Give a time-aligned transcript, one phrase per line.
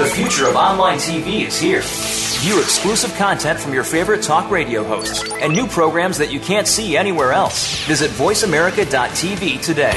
[0.00, 1.82] The future of online TV is here.
[1.84, 6.66] View exclusive content from your favorite talk radio hosts and new programs that you can't
[6.66, 7.84] see anywhere else.
[7.84, 9.92] Visit VoiceAmerica.tv today.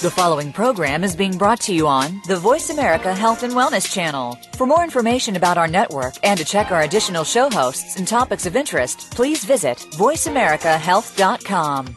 [0.00, 3.92] The following program is being brought to you on the Voice America Health and Wellness
[3.92, 4.38] Channel.
[4.56, 8.46] For more information about our network and to check our additional show hosts and topics
[8.46, 11.96] of interest, please visit VoiceAmericaHealth.com.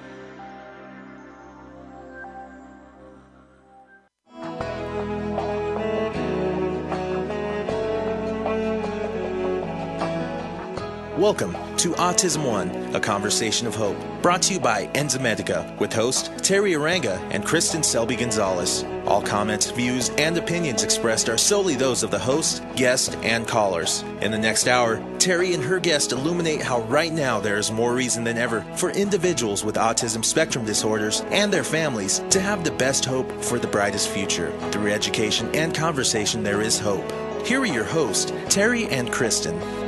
[11.21, 16.31] Welcome to Autism One, a conversation of hope, brought to you by Enzymedica with host
[16.37, 18.83] Terry Arranga and Kristin Selby Gonzalez.
[19.05, 24.01] All comments, views, and opinions expressed are solely those of the host, guest, and callers.
[24.21, 27.93] In the next hour, Terry and her guest illuminate how right now there is more
[27.93, 32.71] reason than ever for individuals with autism spectrum disorders and their families to have the
[32.71, 34.51] best hope for the brightest future.
[34.71, 37.07] Through education and conversation, there is hope.
[37.45, 39.80] Here are your hosts, Terry and Kristin.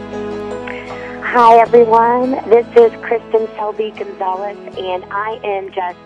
[1.36, 2.34] Hi, everyone.
[2.48, 5.98] This is Kristin Selby Gonzalez, and I am just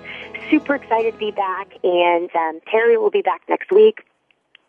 [0.50, 1.67] super excited to be back.
[1.84, 4.06] And um, Terry will be back next week.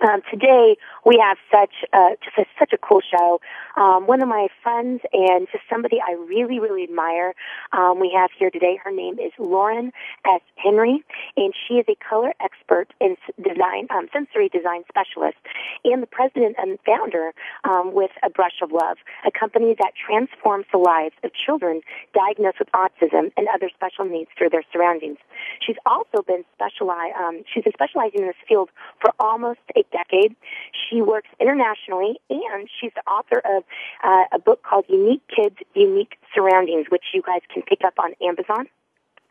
[0.00, 3.41] Um, today we have such a, just a, such a cool show.
[3.77, 7.35] Um, one of my friends and just somebody I really really admire.
[7.73, 8.79] Um, we have here today.
[8.83, 9.93] Her name is Lauren
[10.27, 10.41] S.
[10.57, 11.05] Henry,
[11.37, 15.39] and she is a color expert and design, um, sensory design specialist,
[15.85, 17.33] and the president and founder
[17.65, 21.81] um, with A Brush of Love, a company that transforms the lives of children
[22.15, 25.19] diagnosed with autism and other special needs through their surroundings.
[25.65, 27.15] She's also been specialized.
[27.19, 30.35] Um, she's been specializing in this field for almost a decade.
[30.73, 33.65] She works internationally, and she's the author of
[34.04, 38.12] uh, a book called Unique Kids, Unique Surroundings, which you guys can pick up on
[38.22, 38.66] Amazon.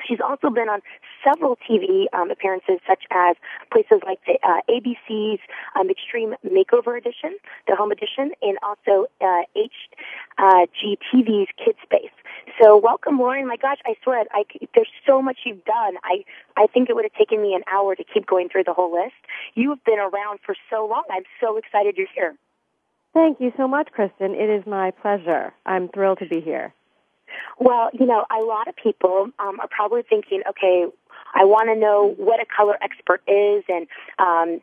[0.07, 0.81] She's also been on
[1.23, 3.35] several TV um, appearances, such as
[3.71, 5.39] places like the uh, ABC's
[5.79, 7.35] um, Extreme Makeover Edition,
[7.67, 9.43] the Home Edition, and also uh,
[10.39, 12.11] HGTV's Kid Space.
[12.61, 13.47] So, welcome, Lauren.
[13.47, 15.95] My gosh, I swear, I, there's so much you've done.
[16.03, 16.23] I
[16.55, 18.91] I think it would have taken me an hour to keep going through the whole
[18.91, 19.15] list.
[19.53, 21.03] You have been around for so long.
[21.11, 22.35] I'm so excited you're here.
[23.13, 24.35] Thank you so much, Kristin.
[24.35, 25.53] It is my pleasure.
[25.65, 26.73] I'm thrilled to be here.
[27.59, 30.85] Well, you know, a lot of people um, are probably thinking, okay,
[31.33, 33.87] I want to know what a color expert is, and
[34.19, 34.61] um,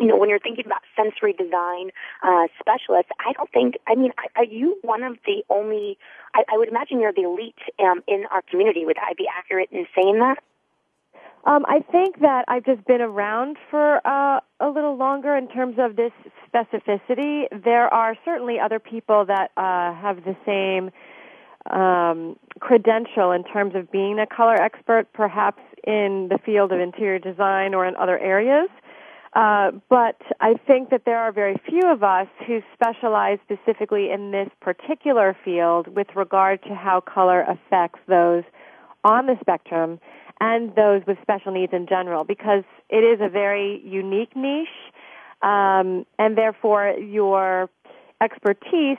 [0.00, 1.90] you know, when you're thinking about sensory design
[2.22, 3.76] uh, specialists, I don't think.
[3.86, 5.98] I mean, are you one of the only?
[6.34, 8.84] I, I would imagine you're the elite um, in our community.
[8.84, 10.38] Would I be accurate in saying that?
[11.46, 15.76] Um, I think that I've just been around for uh, a little longer in terms
[15.78, 16.12] of this
[16.48, 17.44] specificity.
[17.52, 20.90] There are certainly other people that uh, have the same
[21.70, 27.18] um, credential in terms of being a color expert, perhaps in the field of interior
[27.18, 28.68] design or in other areas.
[29.34, 34.30] Uh, but I think that there are very few of us who specialize specifically in
[34.30, 38.44] this particular field with regard to how color affects those
[39.02, 39.98] on the spectrum
[40.40, 44.68] and those with special needs in general, because it is a very unique niche,
[45.42, 47.68] um, and therefore your
[48.20, 48.98] expertise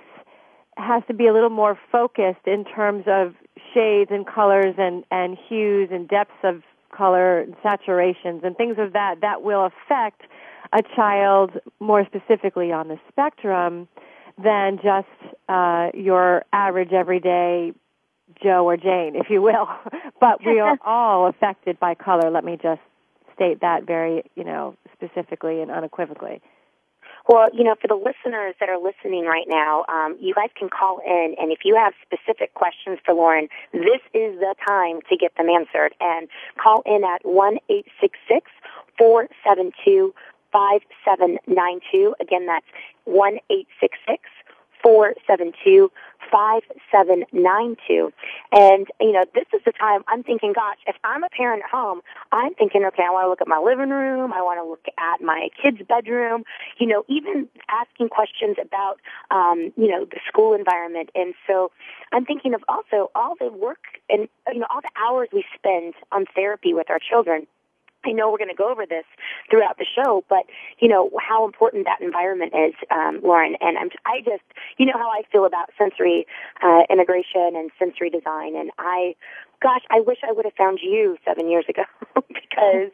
[0.78, 3.34] has to be a little more focused in terms of
[3.74, 6.64] shades and colors and, and hues and depths of
[6.96, 10.22] color and saturations and things of that that will affect
[10.74, 13.88] a child more specifically on the spectrum
[14.42, 15.08] than just
[15.48, 17.74] uh, your average everyday
[18.42, 19.70] Joe or Jane, if you will.
[20.20, 22.30] but we are all affected by color.
[22.30, 22.82] Let me just
[23.34, 26.42] state that very, you know, specifically and unequivocally.
[27.28, 30.70] Well, you know, for the listeners that are listening right now, um, you guys can
[30.70, 35.18] call in, and if you have specific questions for Lauren, this is the time to
[35.18, 35.96] get them answered.
[36.00, 36.28] And
[36.62, 38.52] call in at one eight six six
[38.98, 40.14] four seven two
[40.52, 42.16] five seven nine two.
[42.20, 42.68] Again, that's
[43.06, 44.24] one eight six six
[44.84, 45.92] four seven two
[46.32, 48.14] 5792.
[48.52, 51.70] And, you know, this is the time I'm thinking, gosh, if I'm a parent at
[51.70, 52.02] home,
[52.32, 54.34] I'm thinking, okay, I want to look at my living room.
[54.34, 56.44] I want to look at my kid's bedroom,
[56.78, 59.00] you know, even asking questions about,
[59.32, 61.10] um, you know, the school environment.
[61.16, 61.72] And so
[62.12, 65.94] I'm thinking of also all the work and, you know, all the hours we spend
[66.12, 67.48] on therapy with our children
[68.06, 69.06] I know we're going to go over this
[69.50, 70.46] throughout the show, but
[70.80, 73.56] you know how important that environment is, um, Lauren.
[73.62, 74.44] And I'm, I just,
[74.78, 76.26] you know how I feel about sensory
[76.64, 79.16] uh, integration and sensory design, and I
[79.62, 81.84] gosh, I wish I would have found you seven years ago
[82.28, 82.92] because,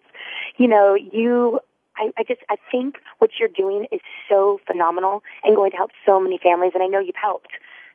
[0.57, 1.59] you know, you,
[1.97, 5.91] I, I just, I think what you're doing is so phenomenal and going to help
[6.05, 6.71] so many families.
[6.73, 7.51] And I know you've helped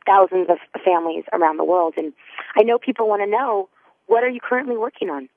[0.06, 1.94] thousands of families around the world.
[1.96, 2.12] And
[2.56, 3.68] I know people want to know,
[4.06, 5.28] what are you currently working on?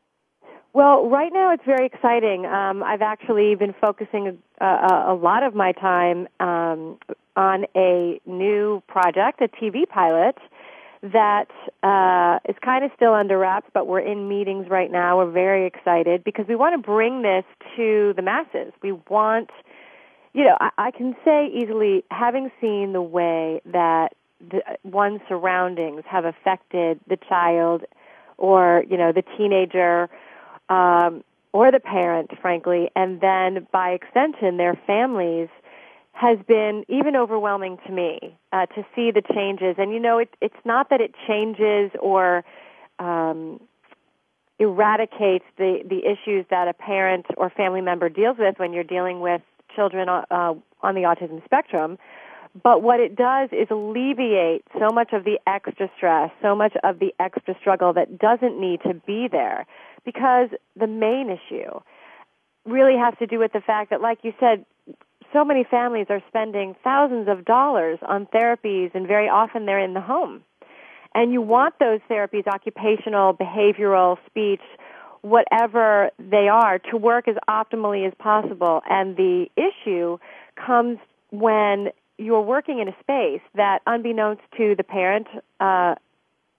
[0.71, 2.45] Well, right now it's very exciting.
[2.45, 6.99] Um, I've actually been focusing a, a, a lot of my time um,
[7.35, 10.37] on a new project, a TV pilot
[11.01, 11.49] that
[11.81, 15.17] uh, is kind of still under wraps, but we're in meetings right now.
[15.17, 17.45] We're very excited because we want to bring this
[17.77, 18.71] to the masses.
[18.83, 19.49] We want,
[20.33, 26.03] you know, I, I can say easily, having seen the way that the, one's surroundings
[26.05, 27.85] have affected the child
[28.37, 30.09] or, you know, the teenager
[30.69, 35.49] um, or the parent, frankly, and then by extension, their families
[36.13, 39.75] has been even overwhelming to me uh, to see the changes.
[39.77, 42.43] And you know, it, it's not that it changes or
[42.99, 43.59] um,
[44.59, 49.21] eradicates the the issues that a parent or family member deals with when you're dealing
[49.21, 49.41] with
[49.75, 50.23] children uh,
[50.81, 51.97] on the autism spectrum.
[52.61, 56.99] But what it does is alleviate so much of the extra stress, so much of
[56.99, 59.65] the extra struggle that doesn't need to be there.
[60.05, 61.79] Because the main issue
[62.65, 64.65] really has to do with the fact that, like you said,
[65.33, 69.93] so many families are spending thousands of dollars on therapies and very often they're in
[69.93, 70.43] the home.
[71.13, 74.61] And you want those therapies, occupational, behavioral, speech,
[75.21, 78.81] whatever they are, to work as optimally as possible.
[78.89, 80.17] And the issue
[80.55, 80.99] comes
[81.31, 85.27] when you're working in a space that, unbeknownst to the parent,
[85.59, 85.95] uh,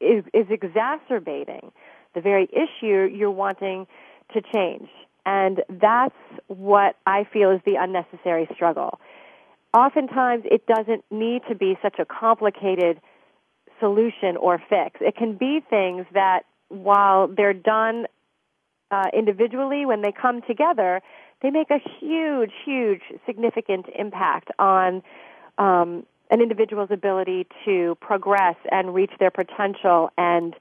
[0.00, 1.70] is, is exacerbating
[2.14, 3.86] the very issue you're wanting
[4.34, 4.88] to change.
[5.26, 6.14] And that's
[6.46, 8.98] what I feel is the unnecessary struggle.
[9.74, 13.00] Oftentimes, it doesn't need to be such a complicated
[13.78, 15.00] solution or fix.
[15.00, 18.06] It can be things that, while they're done
[18.90, 21.00] uh, individually, when they come together,
[21.42, 25.02] they make a huge, huge, significant impact on
[25.58, 30.54] um, an individual's ability to progress and reach their potential and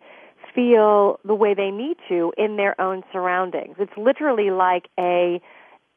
[0.59, 3.75] feel the way they need to in their own surroundings.
[3.79, 5.41] It's literally like a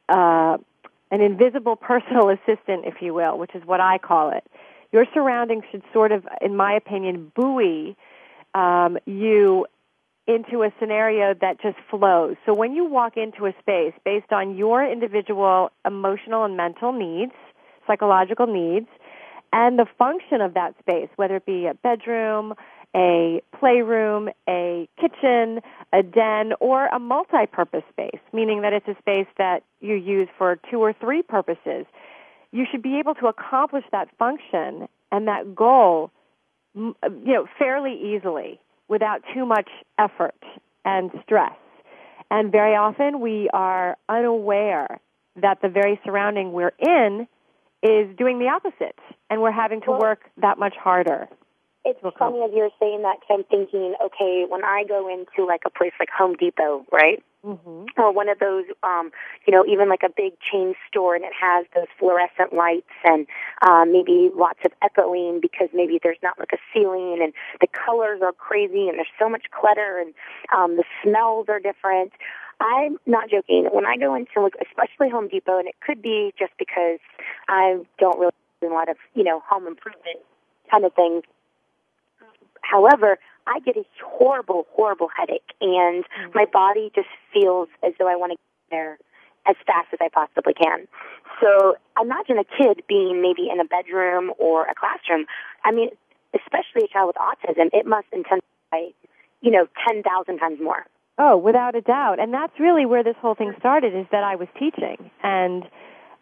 [0.07, 0.57] uh,
[1.11, 4.43] an invisible personal assistant, if you will, which is what I call it.
[4.91, 7.97] Your surroundings should sort of, in my opinion, buoy
[8.53, 9.65] um, you
[10.27, 12.37] into a scenario that just flows.
[12.45, 17.33] So when you walk into a space based on your individual emotional and mental needs,
[17.85, 18.87] psychological needs,
[19.51, 22.53] and the function of that space, whether it be a bedroom,
[22.95, 25.61] a playroom, a kitchen,
[25.91, 30.59] a den, or a multi-purpose space, meaning that it's a space that you use for
[30.69, 31.85] two or three purposes.
[32.51, 36.11] You should be able to accomplish that function and that goal,
[36.75, 40.35] you know, fairly easily without too much effort
[40.85, 41.53] and stress.
[42.29, 44.99] And very often we are unaware
[45.41, 47.27] that the very surrounding we're in
[47.81, 48.97] is doing the opposite,
[49.29, 51.27] and we're having to work that much harder.
[51.85, 55.63] It's funny as you're saying that because I'm thinking, okay, when I go into like
[55.65, 57.21] a place like Home Depot, right?
[57.45, 57.99] Mm-hmm.
[58.01, 59.11] Or one of those, um,
[59.45, 63.27] you know, even like a big chain store and it has those fluorescent lights and
[63.67, 68.21] um, maybe lots of echoing because maybe there's not like a ceiling and the colors
[68.23, 70.13] are crazy and there's so much clutter and
[70.55, 72.13] um, the smells are different.
[72.61, 73.67] I'm not joking.
[73.73, 76.99] When I go into like, especially Home Depot, and it could be just because
[77.49, 80.23] I don't really do a lot of, you know, home improvement
[80.71, 81.23] kind of things
[82.63, 86.31] However, I get a horrible, horrible headache, and mm-hmm.
[86.33, 88.97] my body just feels as though I want to get there
[89.45, 90.87] as fast as I possibly can.
[91.41, 95.25] So imagine a kid being maybe in a bedroom or a classroom.
[95.65, 95.89] I mean,
[96.33, 98.95] especially a child with autism, it must intensify,
[99.41, 100.85] you know, 10,000 times more.
[101.17, 102.19] Oh, without a doubt.
[102.19, 105.63] And that's really where this whole thing started is that I was teaching and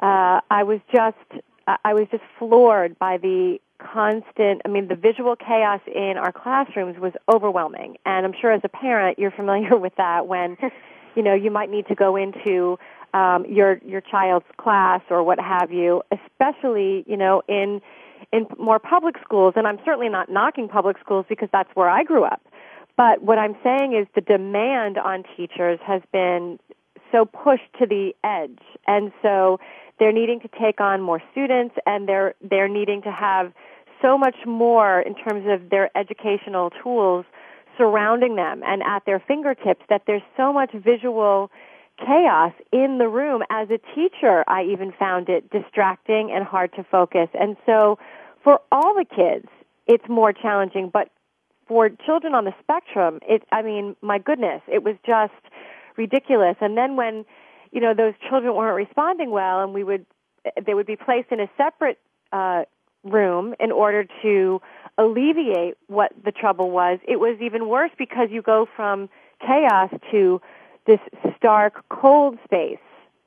[0.01, 1.43] uh, I was just
[1.85, 6.99] I was just floored by the constant, I mean, the visual chaos in our classrooms
[6.99, 7.97] was overwhelming.
[8.05, 10.57] And I'm sure as a parent, you're familiar with that when,
[11.15, 12.77] you know, you might need to go into
[13.13, 17.81] um, your your child's class or what have you, especially, you know, in
[18.31, 19.53] in more public schools.
[19.57, 22.41] And I'm certainly not knocking public schools because that's where I grew up.
[22.95, 26.59] But what I'm saying is the demand on teachers has been
[27.11, 28.59] so pushed to the edge.
[28.87, 29.59] And so
[30.01, 33.53] they're needing to take on more students and they're they're needing to have
[34.01, 37.23] so much more in terms of their educational tools
[37.77, 41.51] surrounding them and at their fingertips that there's so much visual
[41.99, 43.43] chaos in the room.
[43.51, 47.29] As a teacher, I even found it distracting and hard to focus.
[47.39, 47.99] And so
[48.43, 49.47] for all the kids,
[49.85, 51.09] it's more challenging, but
[51.67, 55.33] for children on the spectrum, it, I mean, my goodness, it was just
[55.95, 56.55] ridiculous.
[56.59, 57.23] And then when,
[57.71, 60.05] you know, those children weren't responding well and we would,
[60.65, 61.99] they would be placed in a separate,
[62.31, 62.63] uh,
[63.03, 64.61] room in order to
[64.97, 69.09] alleviate what the trouble was, it was even worse because you go from
[69.39, 70.41] chaos to
[70.85, 70.99] this
[71.37, 72.77] stark cold space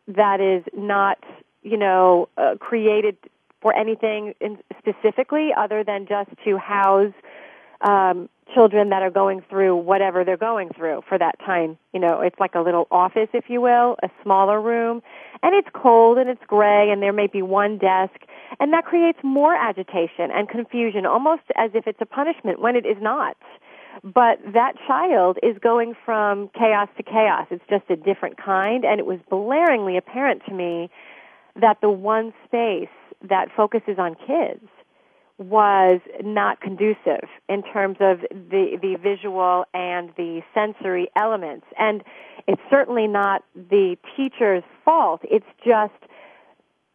[0.06, 1.18] that is not,
[1.62, 3.16] you know, uh, created
[3.60, 7.14] for anything in specifically other than just to house
[7.84, 11.78] um, children that are going through whatever they're going through for that time.
[11.92, 15.02] You know, it's like a little office, if you will, a smaller room,
[15.42, 18.14] and it's cold and it's gray, and there may be one desk,
[18.60, 22.86] and that creates more agitation and confusion, almost as if it's a punishment when it
[22.86, 23.36] is not.
[24.02, 27.46] But that child is going from chaos to chaos.
[27.50, 30.90] It's just a different kind, and it was blaringly apparent to me
[31.60, 32.88] that the one space
[33.28, 34.68] that focuses on kids
[35.48, 41.66] was not conducive in terms of the the visual and the sensory elements.
[41.78, 42.02] And
[42.46, 45.20] it's certainly not the teacher's fault.
[45.24, 45.92] It's just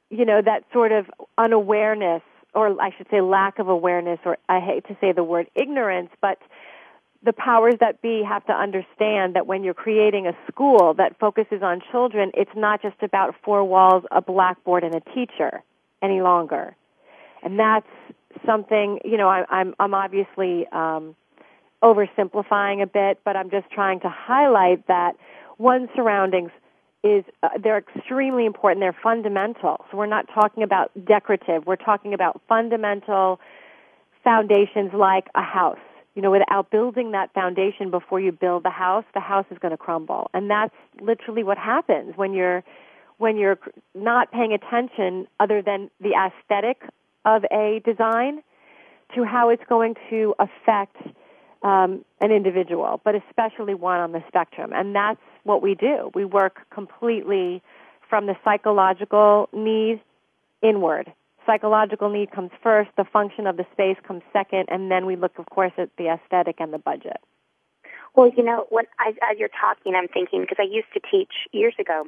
[0.10, 1.06] you know that sort of
[1.38, 2.22] unawareness
[2.56, 6.10] or I should say lack of awareness or I hate to say the word ignorance
[6.22, 6.40] but
[7.22, 11.62] the powers that be have to understand that when you're creating a school that focuses
[11.62, 15.64] on children it's not just about four walls a blackboard and a teacher
[16.02, 16.76] any longer.
[17.44, 17.88] And that's
[18.46, 21.16] something, you know, I, I'm, I'm obviously um,
[21.84, 25.16] oversimplifying a bit, but I'm just trying to highlight that
[25.58, 26.52] one's surroundings
[27.04, 28.82] is uh, they're extremely important.
[28.82, 29.86] They're fundamental.
[29.90, 31.66] So we're not talking about decorative.
[31.66, 33.40] We're talking about fundamental
[34.24, 35.80] foundations like a house.
[36.16, 39.72] You know, without building that foundation before you build the house, the house is going
[39.72, 40.30] to crumble.
[40.34, 42.64] And that's literally what happens when you're
[43.18, 43.60] when you're
[43.94, 46.82] not paying attention other than the aesthetic
[47.26, 48.42] of a design
[49.16, 50.96] to how it's going to affect
[51.64, 54.72] um, an individual, but especially one on the spectrum.
[54.74, 56.12] And that's what we do.
[56.14, 57.62] We work completely
[58.10, 60.02] from the psychological need
[60.62, 61.12] inward.
[61.46, 65.38] Psychological need comes first, the function of the space comes second, and then we look,
[65.40, 67.18] of course, at the aesthetic and the budget.
[68.16, 71.32] Well, you know, when I, as you're talking, I'm thinking because I used to teach
[71.52, 72.06] years ago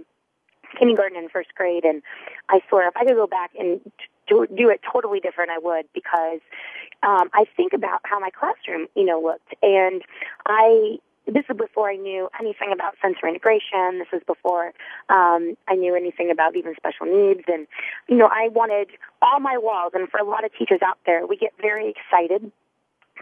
[0.78, 2.02] kindergarten and first grade, and
[2.50, 3.82] I swear if I could go back and
[4.32, 6.40] do, do it totally different, I would because
[7.04, 10.02] um, I think about how my classroom, you know, looked, and
[10.48, 10.98] I
[11.28, 14.00] this is before I knew anything about sensory integration.
[14.00, 14.74] This is before
[15.10, 17.42] um, I knew anything about even special needs.
[17.48, 17.68] And,
[18.10, 18.90] you know, I wanted
[19.22, 22.52] all my walls, and for a lot of teachers out there, we get very excited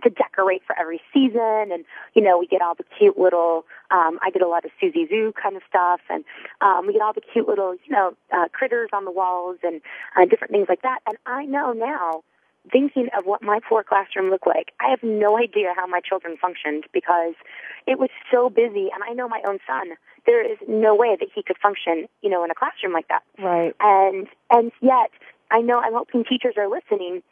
[0.04, 1.72] to decorate for every season.
[1.72, 4.72] And you know we get all the cute little um i did a lot of
[4.80, 6.02] susie zoo kind of stuff.
[6.10, 6.24] And
[6.62, 9.82] um we get all the cute little you know uh, critters on the walls and
[10.16, 11.00] uh, different things like that.
[11.08, 12.24] And i know now
[12.72, 16.38] thinking of what my poor classroom looked like i have no idea how my children
[16.40, 17.34] functioned because
[17.88, 18.90] it was so busy.
[18.94, 22.30] And i know my own son there is no way that he could function you
[22.30, 23.24] know in a classroom like that.
[23.42, 23.74] Right.
[23.80, 25.12] And and yet
[25.52, 27.24] i know i'm hoping teachers are listening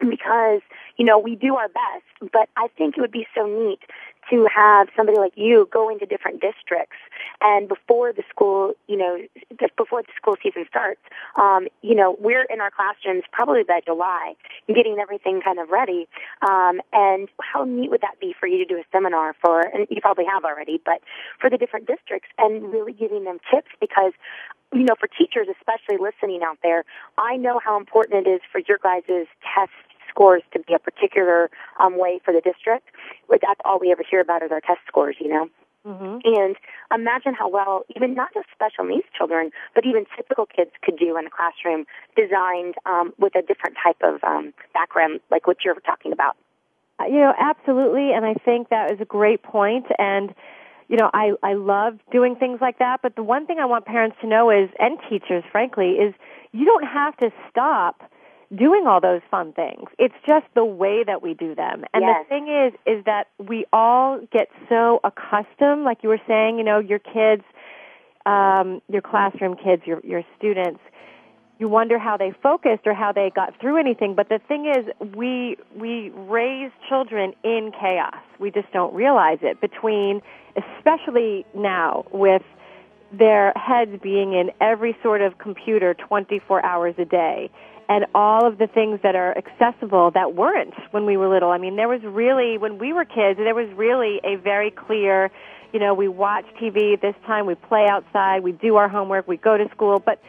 [0.00, 0.60] because,
[0.96, 3.80] you know, we do our best, but I think it would be so neat
[4.30, 6.96] to have somebody like you go into different districts
[7.40, 9.18] and before the school, you know,
[9.76, 11.00] before the school season starts,
[11.36, 14.34] um, you know, we're in our classrooms probably by July,
[14.66, 16.08] getting everything kind of ready.
[16.42, 19.86] Um, and how neat would that be for you to do a seminar for, and
[19.90, 21.00] you probably have already, but
[21.40, 24.12] for the different districts and really giving them tips because
[24.72, 26.84] you know, for teachers especially listening out there,
[27.16, 29.70] I know how important it is for your guys' test
[30.16, 32.88] scores to be a particular um, way for the district.
[33.28, 35.48] But that's all we ever hear about is our test scores, you know.
[35.86, 36.18] Mm-hmm.
[36.24, 36.56] And
[36.92, 41.16] imagine how well, even not just special needs children, but even typical kids could do
[41.16, 41.84] in a classroom
[42.16, 46.36] designed um, with a different type of um, background, like what you're talking about.
[46.98, 49.86] Uh, you know, absolutely, and I think that is a great point.
[49.98, 50.34] And
[50.88, 53.00] you know, I I love doing things like that.
[53.02, 56.14] But the one thing I want parents to know is, and teachers, frankly, is
[56.50, 58.02] you don't have to stop
[58.54, 59.88] doing all those fun things.
[59.98, 61.84] It's just the way that we do them.
[61.92, 62.24] And yes.
[62.24, 66.64] the thing is, is that we all get so accustomed, like you were saying, you
[66.64, 67.42] know, your kids,
[68.24, 70.80] um, your classroom kids, your, your students,
[71.58, 74.14] you wonder how they focused or how they got through anything.
[74.14, 74.86] But the thing is,
[75.16, 78.14] we, we raise children in chaos.
[78.38, 80.20] We just don't realize it between,
[80.56, 82.42] especially now with
[83.10, 87.50] their heads being in every sort of computer 24 hours a day
[87.88, 91.50] and all of the things that are accessible that weren't when we were little.
[91.50, 95.30] I mean, there was really, when we were kids, there was really a very clear,
[95.72, 99.36] you know, we watch TV this time, we play outside, we do our homework, we
[99.36, 100.20] go to school, but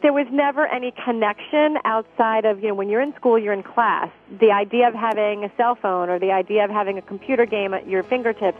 [0.00, 3.62] there was never any connection outside of, you know, when you're in school, you're in
[3.62, 4.10] class.
[4.40, 7.74] The idea of having a cell phone or the idea of having a computer game
[7.74, 8.58] at your fingertips,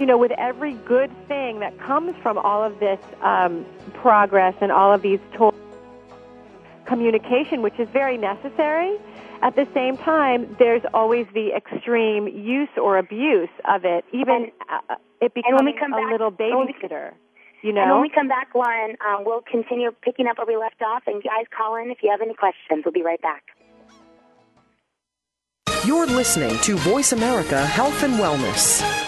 [0.00, 4.72] you know, with every good thing that comes from all of this um, progress and
[4.72, 5.54] all of these tools,
[6.88, 8.96] communication, which is very necessary.
[9.42, 14.80] At the same time, there's always the extreme use or abuse of it, even and,
[14.90, 17.12] uh, it becoming a back, little babysitter.
[17.62, 17.82] You know?
[17.82, 21.02] And when we come back, Lauren, um, we'll continue picking up where we left off.
[21.06, 22.84] And guys, call in if you have any questions.
[22.84, 23.44] We'll be right back.
[25.84, 29.07] You're listening to Voice America Health and Wellness.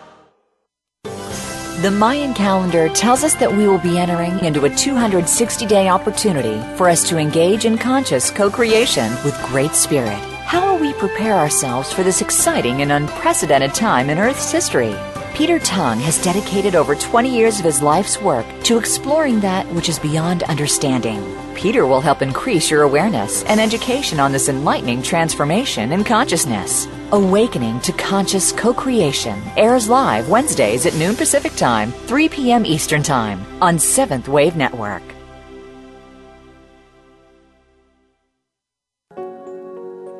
[1.81, 6.61] The Mayan calendar tells us that we will be entering into a 260 day opportunity
[6.77, 10.19] for us to engage in conscious co creation with Great Spirit.
[10.45, 14.95] How will we prepare ourselves for this exciting and unprecedented time in Earth's history?
[15.33, 19.89] Peter Tung has dedicated over 20 years of his life's work to exploring that which
[19.89, 21.35] is beyond understanding.
[21.55, 26.87] Peter will help increase your awareness and education on this enlightening transformation in consciousness.
[27.13, 32.65] Awakening to Conscious Co-Creation airs live Wednesdays at noon Pacific Time, 3 p.m.
[32.65, 35.03] Eastern Time on Seventh Wave Network.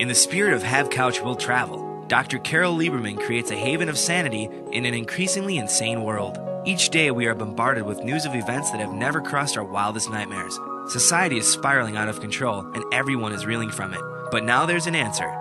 [0.01, 2.39] In the spirit of Have Couch Will Travel, Dr.
[2.39, 6.39] Carole Lieberman creates a haven of sanity in an increasingly insane world.
[6.65, 10.09] Each day, we are bombarded with news of events that have never crossed our wildest
[10.09, 10.59] nightmares.
[10.87, 14.01] Society is spiraling out of control, and everyone is reeling from it.
[14.29, 15.40] But now there's an answer.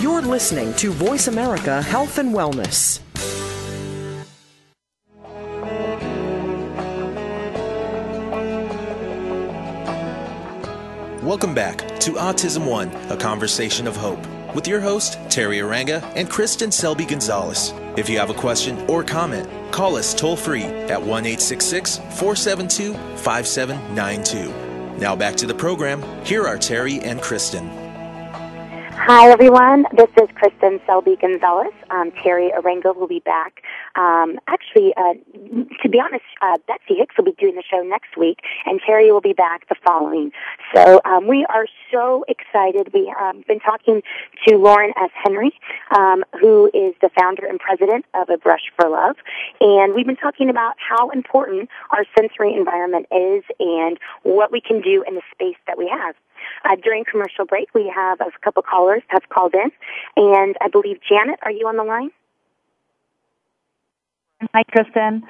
[0.00, 3.00] You're listening to Voice America Health and Wellness.
[11.20, 16.30] Welcome back to Autism One, a conversation of hope with your host, Terry Arranga and
[16.30, 17.74] Kristin Selby Gonzalez.
[17.96, 25.00] If you have a question or comment, call us toll free at 1 472 5792.
[25.00, 26.04] Now back to the program.
[26.24, 27.77] Here are Terry and Kristin.
[29.10, 29.86] Hi, everyone.
[29.96, 31.72] This is Kristin Selby Gonzalez.
[31.88, 33.62] Um, Terry Arranga will be back.
[33.96, 35.14] Um, actually, uh,
[35.82, 39.10] to be honest, uh, Betsy Hicks will be doing the show next week, and Terry
[39.10, 40.30] will be back the following.
[40.74, 42.92] So um, we are so excited.
[42.92, 44.02] We have um, been talking
[44.46, 45.10] to Lauren S.
[45.24, 45.52] Henry,
[45.96, 49.16] um, who is the founder and president of A Brush for Love,
[49.62, 54.82] and we've been talking about how important our sensory environment is and what we can
[54.82, 56.14] do in the space that we have.
[56.64, 59.70] Uh, during commercial break, we have a couple callers have called in,
[60.16, 62.10] and I believe Janet, are you on the line?
[64.54, 65.22] Hi, Kristin.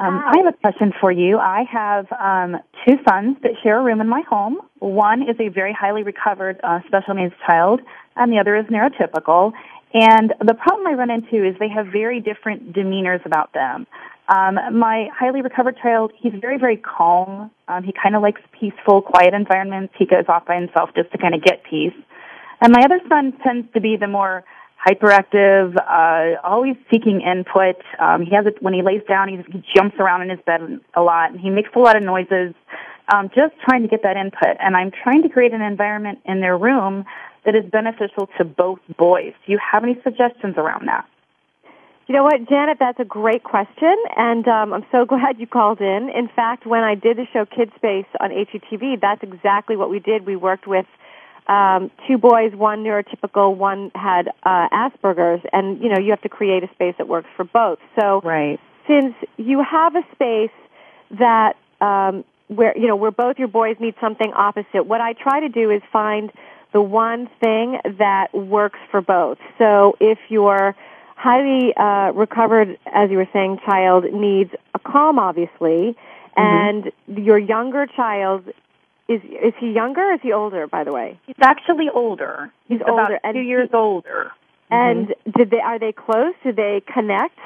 [0.00, 1.38] Um, I have a question for you.
[1.38, 4.58] I have um, two sons that share a room in my home.
[4.78, 7.80] One is a very highly recovered uh, special needs child,
[8.14, 9.52] and the other is neurotypical.
[9.94, 13.88] And the problem I run into is they have very different demeanors about them.
[14.28, 17.50] Um, my highly recovered child, he's very, very calm.
[17.66, 19.94] Um, he kind of likes peaceful, quiet environments.
[19.98, 21.94] He goes off by himself just to kind of get peace.
[22.60, 24.44] And my other son tends to be the more
[24.86, 27.76] hyperactive, uh, always seeking input.
[27.98, 29.28] Um, he has it when he lays down.
[29.28, 30.60] He, he jumps around in his bed
[30.94, 32.54] a lot, and he makes a lot of noises.
[33.12, 36.40] Um, just trying to get that input, and I'm trying to create an environment in
[36.40, 37.06] their room
[37.46, 39.32] that is beneficial to both boys.
[39.46, 41.06] Do you have any suggestions around that?
[42.08, 45.82] You know what, Janet, that's a great question, and um, I'm so glad you called
[45.82, 46.08] in.
[46.08, 49.98] In fact, when I did the show Kid Space on HGTV, that's exactly what we
[49.98, 50.24] did.
[50.24, 50.86] We worked with
[51.48, 56.30] um, two boys, one neurotypical, one had uh, Asperger's, and you know you have to
[56.30, 57.78] create a space that works for both.
[58.00, 58.58] So, right.
[58.86, 60.50] since you have a space
[61.18, 65.40] that um, where you know where both your boys need something opposite, what I try
[65.40, 66.32] to do is find
[66.72, 69.36] the one thing that works for both.
[69.58, 70.74] So, if you're
[71.18, 75.96] highly uh, recovered, as you were saying, child needs a calm, obviously,
[76.36, 78.44] and your younger child
[79.08, 82.52] is is he younger or is he older by the way He's actually older.
[82.68, 84.30] He's about older, two years he- older.
[84.70, 87.38] and did they are they close do they connect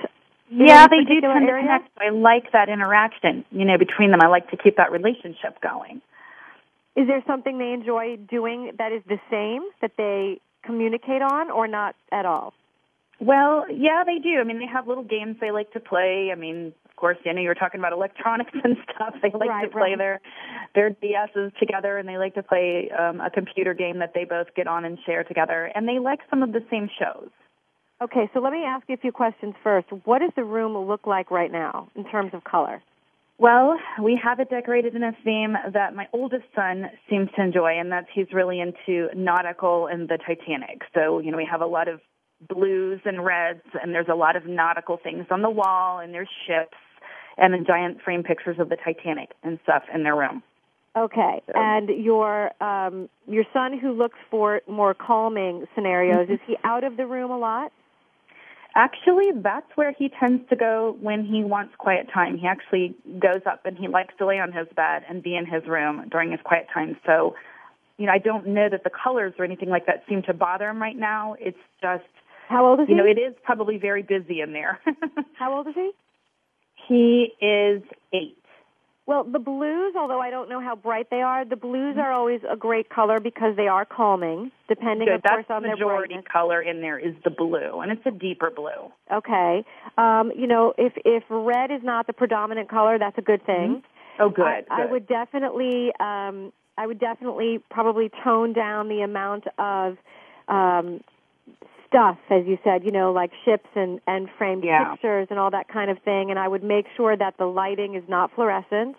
[0.50, 1.62] Yeah, they do tend to area?
[1.62, 1.88] connect.
[1.98, 4.20] I like that interaction, you know, between them.
[4.22, 6.02] I like to keep that relationship going.
[6.96, 11.66] is there something they enjoy doing that is the same that they communicate on or
[11.68, 12.52] not at all
[13.24, 14.40] Well, yeah, they do.
[14.40, 16.30] I mean, they have little games they like to play.
[16.32, 19.14] I mean, of course, you know, you were talking about electronics and stuff.
[19.22, 19.98] They like Right, to play right.
[19.98, 20.20] their
[20.74, 24.48] their DSs together, and they like to play um, a computer game that they both
[24.56, 25.70] get on and share together.
[25.74, 27.30] And they like some of the same shows.
[28.02, 31.06] okay so let me ask you a few questions first what does the room look
[31.06, 32.82] like right now in terms of color
[33.38, 37.72] Well, we have it decorated in a theme that my oldest son seems to enjoy,
[37.80, 40.82] and that's he's really into nautical and the Titanic.
[40.94, 42.00] So, you know, we have a lot of
[42.48, 46.28] blues and reds, and there's a lot of nautical things on the wall, and there's
[46.46, 46.76] ships,
[47.38, 50.42] and then giant frame pictures of the Titanic and stuff in their room.
[50.94, 56.56] Okay, So- and your um, your son who looks for more calming scenarios is he
[56.64, 57.72] out of the room a lot?
[58.74, 62.38] Actually, that's where he tends to go when he wants quiet time.
[62.38, 65.44] He actually goes up and he likes to lay on his bed and be in
[65.44, 66.96] his room during his quiet time.
[67.04, 67.36] So,
[67.98, 70.68] you know, I don't know that the colors or anything like that seem to bother
[70.70, 71.36] him right now.
[71.38, 72.04] It's just,
[72.52, 73.00] How old is you he?
[73.00, 74.80] know, it is probably very busy in there.
[75.38, 75.90] How old is he?
[76.88, 78.36] he is eight.
[79.06, 82.40] Well, the blues, although I don't know how bright they are, the blues are always
[82.48, 85.16] a great color because they are calming, depending, Good.
[85.16, 88.06] of That's course, on the their majority color in there is the blue, and it's
[88.06, 88.92] a deeper blue.
[89.12, 89.64] Okay,
[89.98, 93.82] um, you know, if if red is not the predominant color, that's a good thing.
[94.20, 94.44] Oh, good.
[94.46, 99.96] I, I would definitely, um, I would definitely probably tone down the amount of
[100.46, 101.00] um,
[101.92, 104.92] stuff, as you said, you know, like ships and and framed Yeah.
[104.92, 106.30] pictures and all that kind of thing.
[106.30, 108.96] And I would make sure that the lighting is not fluorescent.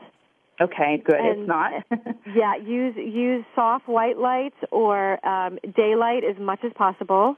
[0.62, 1.16] Okay, good.
[1.20, 1.72] and- it's not.
[2.36, 7.36] Yeah, use use soft white lights or um, daylight as much as possible.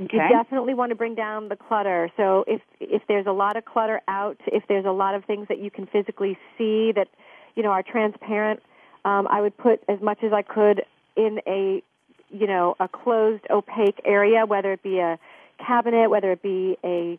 [0.00, 0.16] Okay.
[0.16, 2.08] You definitely want to bring down the clutter.
[2.16, 5.48] So if if there's a lot of clutter out, if there's a lot of things
[5.48, 7.08] that you can physically see that
[7.56, 8.60] you know are transparent,
[9.04, 10.84] um, I would put as much as I could
[11.16, 11.82] in a
[12.30, 15.18] you know a closed opaque area, whether it be a
[15.64, 17.18] cabinet, whether it be a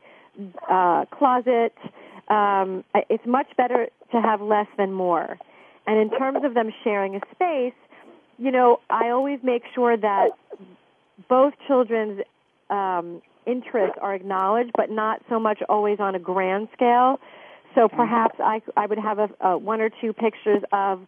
[0.69, 1.73] uh, closet.
[2.27, 5.37] Um, it's much better to have less than more.
[5.87, 7.73] And in terms of them sharing a space,
[8.37, 10.29] you know, I always make sure that
[11.27, 12.21] both children's
[12.69, 17.19] um, interests are acknowledged, but not so much always on a grand scale.
[17.75, 21.01] So perhaps I, I would have a, a one or two pictures of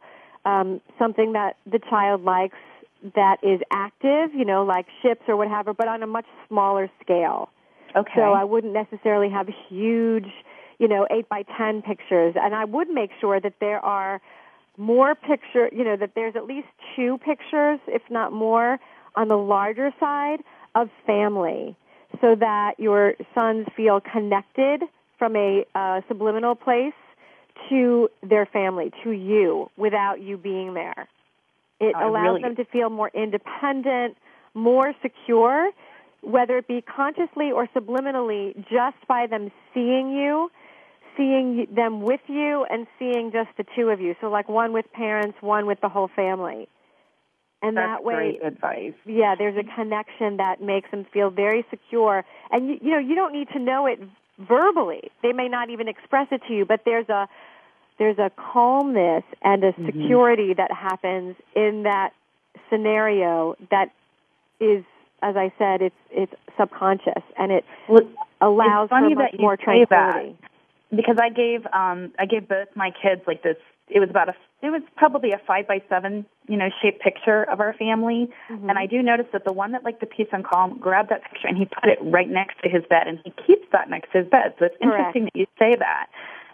[0.45, 2.57] um, something that the child likes
[3.15, 7.49] that is active, you know, like ships or whatever, but on a much smaller scale.
[7.95, 8.11] okay.
[8.15, 10.27] So I wouldn't necessarily have huge,
[10.79, 14.21] you know, eight by ten pictures, and I would make sure that there are
[14.77, 18.79] more picture, you know, that there's at least two pictures, if not more,
[19.15, 20.39] on the larger side
[20.75, 21.75] of family,
[22.21, 24.83] so that your sons feel connected
[25.19, 26.93] from a uh, subliminal place
[27.69, 31.07] to their family, to you, without you being there.
[31.81, 34.15] It I allows really- them to feel more independent,
[34.53, 35.71] more secure,
[36.21, 40.51] whether it be consciously or subliminally, just by them seeing you,
[41.17, 44.15] seeing them with you, and seeing just the two of you.
[44.21, 46.69] So, like one with parents, one with the whole family.
[47.63, 48.93] And That's that way, great advice.
[49.05, 52.23] yeah, there's a connection that makes them feel very secure.
[52.51, 53.99] And you, you know, you don't need to know it
[54.39, 55.11] verbally.
[55.21, 57.27] They may not even express it to you, but there's a
[58.01, 62.13] there's a calmness and a security that happens in that
[62.67, 63.91] scenario that
[64.59, 64.83] is,
[65.21, 68.01] as I said, it's it's subconscious and it Well,
[68.41, 70.35] allows for much more tranquility.
[70.89, 74.33] because I gave um I gave both my kids like this it was about a
[74.63, 78.67] it was probably a five by seven you know shaped picture of our family Mm-hmm.
[78.69, 81.21] and I do notice that the one that liked the peace and calm grabbed that
[81.29, 84.11] picture and he put it right next to his bed and he keeps that next
[84.13, 85.15] to his bed so it's Correct.
[85.15, 86.07] interesting that you say that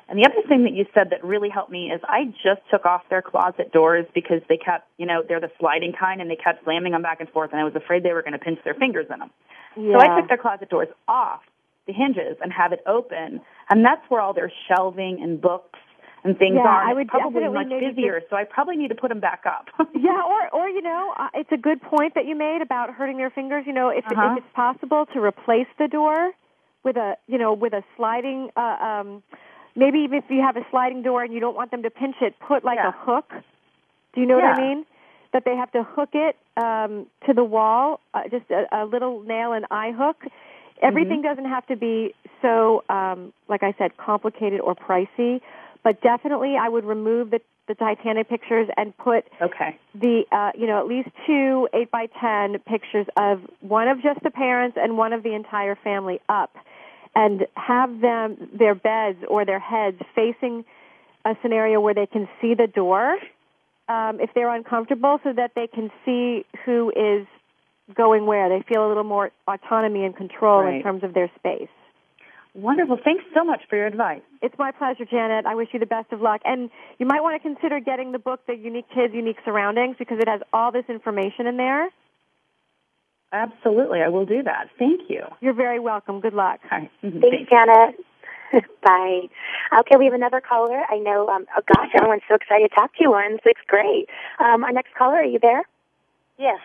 [0.09, 2.85] and the other thing that you said that really helped me is I just took
[2.85, 6.35] off their closet doors because they kept you know they're the sliding kind and they
[6.37, 8.59] kept slamming them back and forth and I was afraid they were going to pinch
[8.63, 9.31] their fingers in them
[9.75, 9.93] Yeah.
[9.93, 11.41] so I took their closet doors off
[11.87, 13.39] the hinges and have it open,
[13.69, 15.79] and that's where all their shelving and books
[16.25, 16.83] and things Yeah, are.
[16.83, 19.43] I it's would probably definitely much busier, so I probably need to put them back
[19.47, 19.67] up.
[19.95, 23.15] yeah, or or you know, uh, it's a good point that you made about hurting
[23.15, 23.63] their fingers.
[23.65, 24.31] You know, if Uh-huh.
[24.35, 26.31] if it's possible to replace the door
[26.83, 29.23] with a you know with a sliding, uh, um,
[29.77, 32.15] maybe even if you have a sliding door and you don't want them to pinch
[32.21, 32.89] it, put like Yeah.
[32.89, 33.31] a hook.
[34.13, 34.85] Do you know what I mean?
[35.33, 39.21] That they have to hook it um, to the wall, uh, just a, a little
[39.21, 40.23] nail and eye hook.
[40.81, 41.27] Everything Mm-hmm.
[41.29, 45.41] doesn't have to be so, um, like I said, complicated or pricey.
[45.83, 49.77] But definitely, I would remove the the Titanic pictures and put okay.
[49.93, 54.23] the uh, you know at least two eight by ten pictures of one of just
[54.23, 56.55] the parents and one of the entire family up,
[57.21, 60.63] and have them their beds or their heads facing
[61.25, 63.17] a scenario where they can see the door
[63.89, 67.25] um, if they're uncomfortable, so that they can see who is
[67.95, 68.49] going where.
[68.49, 70.75] They feel a little more autonomy and control Right.
[70.75, 71.69] in terms of their space.
[72.53, 72.97] Wonderful.
[73.03, 74.21] Thanks so much for your advice.
[74.41, 75.45] It's my pleasure, Janet.
[75.45, 76.41] I wish you the best of luck.
[76.43, 80.17] And you might want to consider getting the book, The Unique Kids, Unique Surroundings, because
[80.19, 81.89] it has all this information in there.
[83.33, 84.69] Absolutely, I will do that.
[84.79, 85.23] Thank you.
[85.41, 86.21] You're very welcome.
[86.21, 86.59] Good luck.
[86.69, 86.89] Hi.
[87.03, 87.21] Mhm.
[87.21, 87.95] Thanks, Janet.
[88.81, 89.27] Bye.
[89.79, 90.81] Okay, we have another caller.
[90.89, 93.37] I know, um, oh gosh, everyone's so excited to talk to you, Lauren.
[93.43, 94.07] So it's great.
[94.39, 95.63] Um, our next caller, are you there?
[96.37, 96.59] Yes.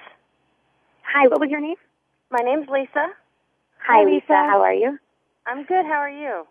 [1.03, 1.77] Hi, what was your name?
[2.31, 2.93] My name's Lisa.
[2.95, 3.11] Hi,
[3.81, 4.15] Hi, Lisa.
[4.15, 4.35] Lisa.
[4.35, 4.99] How are you?
[5.47, 5.85] I'm good.
[5.85, 6.47] How are you?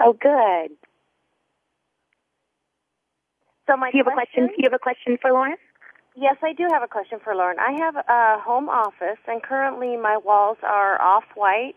[0.00, 0.70] Oh, good.
[3.66, 4.46] So my Do you have a question?
[4.46, 5.56] Do you have a question for Lauren?
[6.16, 7.58] Yes, I do have a question for Lauren.
[7.58, 11.76] I have a home office, and currently my walls are off-white,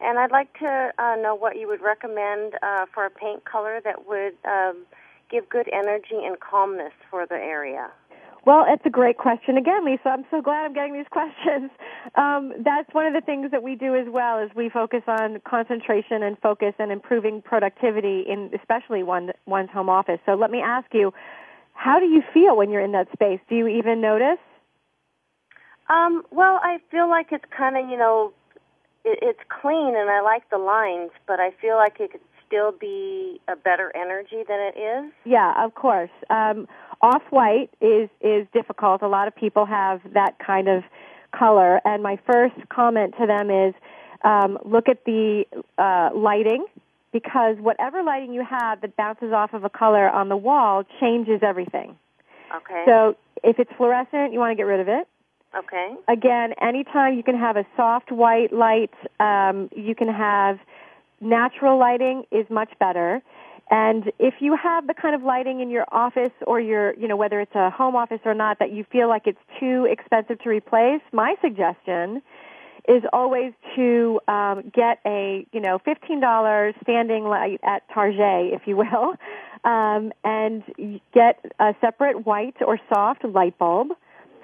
[0.00, 3.80] and I'd like to uh, know what you would recommend uh, for a paint color
[3.84, 4.86] that would um,
[5.30, 7.90] give good energy and calmness for the area.
[8.46, 10.08] Well, it's a great question again, Lisa.
[10.08, 11.70] I'm so glad I'm getting these questions.
[12.14, 15.40] Um, that's one of the things that we do as well is we focus on
[15.46, 20.20] concentration and focus and improving productivity in especially one one's home office.
[20.24, 21.12] So let me ask you,
[21.76, 23.38] how do you feel when you're in that space?
[23.48, 24.38] Do you even notice?
[25.88, 28.32] Um, well, I feel like it's kind of, you know,
[29.04, 32.72] it, it's clean and I like the lines, but I feel like it could still
[32.72, 35.12] be a better energy than it is.
[35.24, 36.10] Yeah, of course.
[36.30, 36.66] Um,
[37.00, 39.02] off white is is difficult.
[39.02, 40.82] A lot of people have that kind of
[41.36, 43.74] color, and my first comment to them is
[44.24, 45.44] um, look at the
[45.78, 46.64] uh, lighting
[47.18, 51.40] because whatever lighting you have that bounces off of a color on the wall changes
[51.40, 51.96] everything.
[52.54, 52.84] Okay.
[52.84, 55.08] So if it's fluorescent, you want to get rid of it.
[55.56, 55.94] okay.
[56.08, 60.58] Again, anytime you can have a soft white light, um, you can have
[61.22, 63.22] natural lighting is much better.
[63.70, 67.16] And if you have the kind of lighting in your office or your, you know,
[67.16, 70.50] whether it's a home office or not, that you feel like it's too expensive to
[70.50, 72.20] replace, my suggestion
[72.88, 76.20] is always to um, get a, you know, $15
[76.82, 79.14] standing light at Target, if you will,
[79.64, 80.62] um, and
[81.12, 83.88] get a separate white or soft light bulb.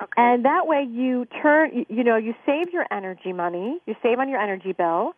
[0.00, 0.10] Okay.
[0.16, 4.18] And that way you turn, you- you know, you save your energy money, you save
[4.18, 5.14] on your energy bill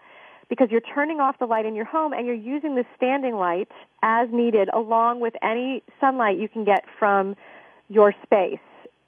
[0.50, 3.68] because you're turning off the light in your home and you're using the standing light
[4.02, 7.34] as needed along with any sunlight you can get from
[7.88, 8.58] your space,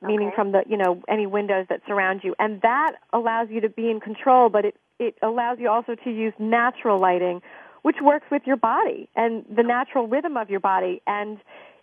[0.03, 0.37] meaning Okay.
[0.37, 2.35] from the, you know, any windows that surround you.
[2.39, 6.11] And that allows you to be in control, but it, it allows you also to
[6.11, 7.43] use natural lighting,
[7.83, 11.03] which works with your body and the natural rhythm of your body.
[11.07, 11.39] And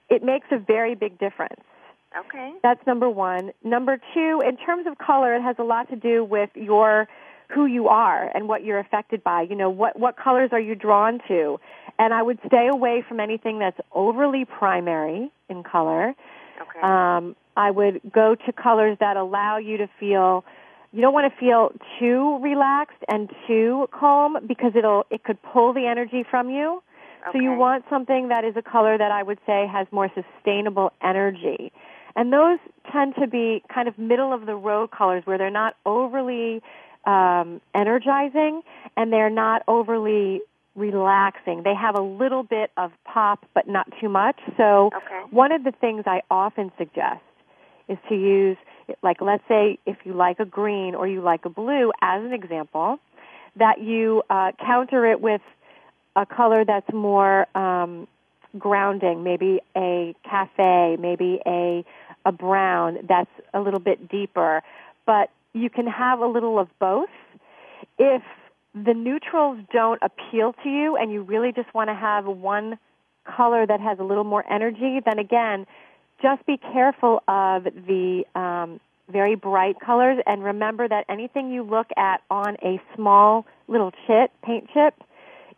[0.10, 1.62] it makes a very big difference.
[2.17, 2.54] Okay.
[2.62, 3.52] That's number one.
[3.63, 7.08] Number two, in terms of color, it has a lot to do with your
[7.49, 9.41] who you are and what you're affected by.
[9.43, 11.60] You know, what what colors are you drawn to?
[11.99, 16.13] And I would stay away from anything that's overly primary in color.
[16.62, 16.80] Okay.
[16.82, 20.44] Um, I would go to colors that allow you to feel.
[20.92, 25.74] You don't want to feel too relaxed and too calm because it'll it could pull
[25.74, 26.84] the energy from you.
[27.32, 30.92] So you want something that is a color that I would say has more sustainable
[31.02, 31.72] energy.
[32.16, 32.60] And those
[32.92, 36.62] tend to be kind of middle of the road colors where they're not overly
[37.06, 38.62] um, energizing
[38.98, 40.42] and they're not overly
[40.76, 41.63] relaxing.
[41.63, 44.39] They have a little bit of pop, but not too much.
[44.58, 45.22] So Okay.
[45.32, 47.22] one of the things I often suggest
[47.88, 48.58] is to use,
[49.02, 52.34] like, let's say if you like a green or you like a blue, as an
[52.34, 53.00] example,
[53.56, 55.41] that you uh, counter it with
[56.15, 58.08] a color that's more um,
[58.58, 61.86] grounding, maybe a cafe, maybe a
[62.26, 64.62] a brown that's a little bit deeper,
[65.06, 67.10] but you can have a little of both.
[67.98, 68.24] If
[68.74, 72.80] the neutrals don't appeal to you and you really just want to have one
[73.26, 75.65] color that has a little more energy, then again,
[76.23, 78.79] just be careful of the um,
[79.12, 84.31] very bright colors and remember that anything you look at on a small little chip,
[84.43, 84.95] paint chip,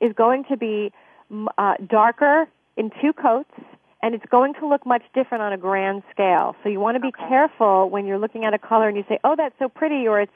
[0.02, 0.92] is going to be
[1.58, 3.52] uh, darker in two coats
[4.02, 6.56] and it's going to look much different on a grand scale.
[6.64, 7.28] So you want to be Okay.
[7.30, 10.22] careful when you're looking at a color and you say, "Oh, that's so pretty," or
[10.22, 10.34] "It's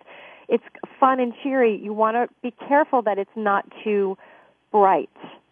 [0.48, 0.64] it's
[1.00, 4.18] fun and cheery." You want to be careful that it's not too
[4.72, 5.10] bright.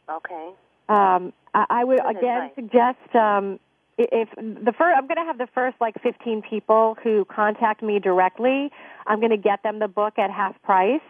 [0.10, 0.50] Okay.
[0.90, 2.52] Um, I, I would Good again advice.
[2.56, 3.60] suggest um,
[3.98, 8.00] if the first, I'm going to have the first like 15 people who contact me
[8.00, 8.72] directly.
[9.06, 11.02] I'm going to get them the book at half price.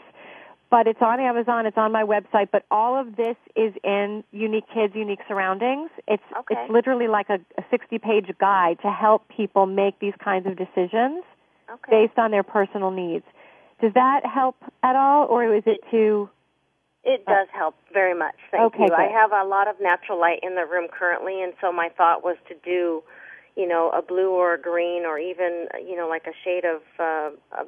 [0.69, 1.65] but it's on Amazon.
[1.65, 2.49] It's on my website.
[2.51, 5.89] But all of this is in Unique Kids, Unique Surroundings.
[6.07, 6.55] It's okay.
[6.55, 11.23] it's literally like a, a 60-page guide to help people make these kinds of decisions
[11.71, 12.07] okay.
[12.07, 13.25] based on their personal needs.
[13.81, 16.29] Does that help at all, or is it too?
[17.03, 18.35] It does help very much.
[18.51, 18.93] Thank Okay, you.
[18.93, 22.23] I have a lot of natural light in the room currently, and so my thought
[22.23, 23.01] was to do,
[23.55, 26.81] you know, a blue or a green, or even, you know, like a shade of.
[26.99, 27.65] Uh, a,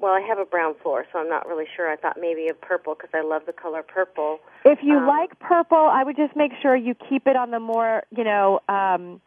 [0.00, 1.90] well, I have a brown floor, so I'm not really sure.
[1.90, 4.38] I thought maybe a purple because I love the color purple.
[4.64, 7.58] If you Um, like purple, I would just make sure you keep it on the
[7.58, 9.20] more, you know, um,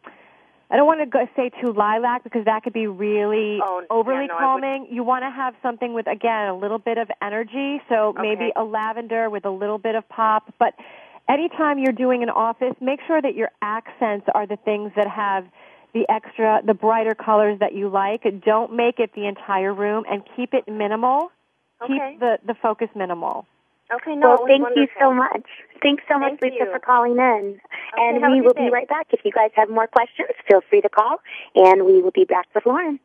[0.72, 4.22] I don't want to go, say too lilac because that could be really Oh, overly
[4.22, 4.88] yeah, no, calming.
[4.90, 7.82] You want to have something with, again, a little bit of energy.
[7.90, 10.54] So maybe a lavender with a little bit of pop.
[10.58, 10.72] But
[11.28, 15.44] anytime you're doing an office, make sure that your accents are the things that have
[15.92, 18.22] the extra, the brighter colors that you like.
[18.42, 21.30] Don't make it the entire room and keep it minimal.
[21.82, 22.12] Okay.
[22.12, 23.46] Keep the, the focus minimal.
[23.94, 25.46] Okay, no, well, was thank you so much.
[25.82, 26.72] Thanks so much, Thank Lisa, you.
[26.72, 27.60] for calling in.
[27.96, 28.66] and we will day.
[28.66, 29.08] be right back.
[29.10, 31.18] If you guys have more questions, feel free to call,
[31.54, 33.00] and we will be back with Lauren.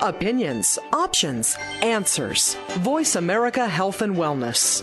[0.00, 2.56] Opinions, options, answers.
[2.78, 4.82] Voice America Health and Wellness.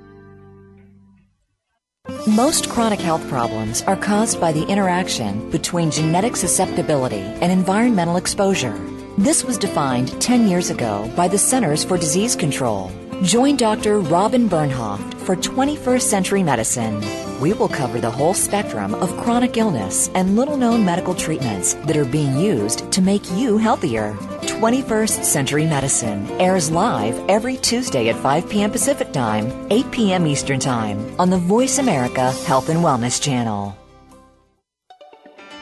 [2.27, 8.73] Most chronic health problems are caused by the interaction between genetic susceptibility and environmental exposure.
[9.19, 12.91] This was defined 10 years ago by the Centers for Disease Control.
[13.23, 13.99] Join Dr.
[13.99, 16.99] Robin Bernhoft for 21st Century Medicine.
[17.39, 21.95] We will cover the whole spectrum of chronic illness and little known medical treatments that
[21.95, 24.15] are being used to make you healthier.
[24.41, 28.71] 21st Century Medicine airs live every Tuesday at 5 p.m.
[28.71, 30.25] Pacific Time, 8 p.m.
[30.25, 33.77] Eastern Time on the Voice America Health and Wellness Channel.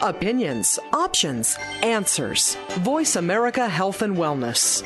[0.01, 2.55] Opinions, options, answers.
[2.79, 4.81] Voice America Health and Wellness.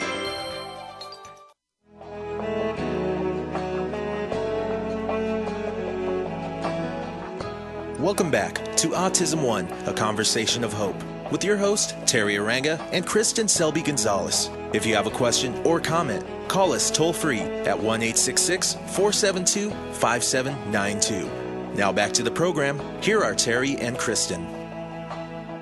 [8.04, 13.08] Welcome back to Autism One, a conversation of hope, with your host, Terry Arranga and
[13.08, 14.50] Kristin Selby Gonzalez.
[14.74, 21.78] If you have a question or comment, call us toll free at 1 472 5792.
[21.78, 22.78] Now back to the program.
[23.02, 24.44] Here are Terry and Kristin.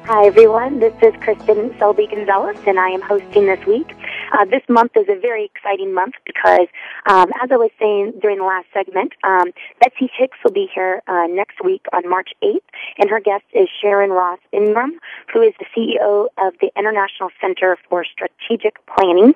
[0.06, 0.80] Hi, everyone.
[0.80, 3.96] This is Kristin Selby Gonzalez, and I am hosting this week.
[4.32, 6.68] Uh, this month is a very exciting month because,
[7.10, 11.02] um, as I was saying during the last segment, um, Betsy Hicks will be here
[11.08, 12.64] uh, next week on March 8th,
[12.98, 15.00] and her guest is Sharon Ross Ingram,
[15.34, 19.34] who is the CEO of the International Center for Strategic Planning.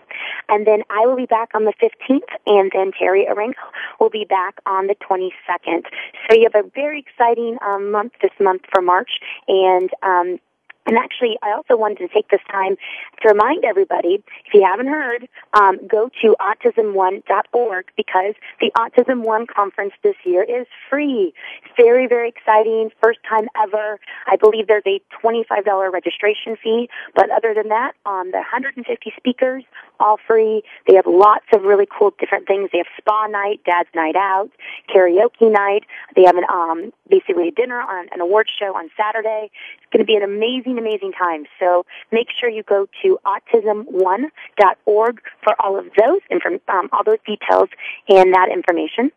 [0.50, 3.54] And then I will be back on the 15th, and then Terry Arranga
[4.00, 5.84] will be back on the 22nd.
[6.30, 10.40] So you have a very exciting um, month this month for March, and um,
[10.86, 12.78] And actually, I also wanted to take this time
[13.22, 19.48] to remind everybody, if you haven't heard, um, go to autism1.org because the Autism One
[19.48, 21.34] conference this year is free.
[21.76, 22.92] Very, very exciting.
[23.02, 24.00] First time ever.
[24.28, 29.64] I believe there's a $25 registration fee, but other than that, um, the 150 speakers,
[30.00, 30.64] all free.
[30.88, 32.70] They have lots of really cool different things.
[32.72, 34.50] They have spa night, dad's night out,
[34.94, 35.84] karaoke night.
[36.16, 39.50] They have an, um, basically a dinner on an award show on Saturday.
[39.78, 41.46] It's going to be an amazing, amazing time.
[41.60, 47.20] So make sure you go to autism1.org for all of those, inform- um, all those
[47.26, 47.70] details
[48.10, 49.12] and that information.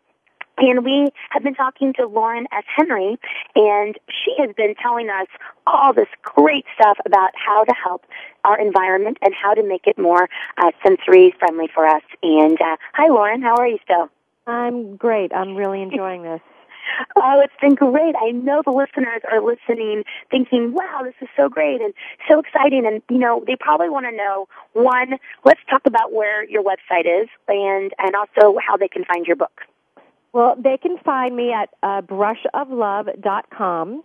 [0.59, 2.65] And we have been talking to Lauren S.
[2.75, 3.17] Henry,
[3.55, 5.27] and she has been telling us
[5.65, 8.03] all this great stuff about how to help
[8.43, 12.03] our environment and how to make it more uh, sensory friendly for us.
[12.21, 13.41] And uh, hi, Lauren.
[13.41, 14.09] How are you still?
[14.47, 15.31] I'm great.
[15.33, 16.41] I'm really enjoying this.
[17.15, 18.15] Oh, it's been great.
[18.21, 21.93] I know the listeners are listening thinking, wow, this is so great and
[22.29, 22.85] so exciting.
[22.85, 27.05] And, you know, they probably want to know, one, let's talk about where your website
[27.05, 29.61] is and, and also how they can find your book.
[30.31, 34.03] Well, they can find me at uh, brushoflove.com.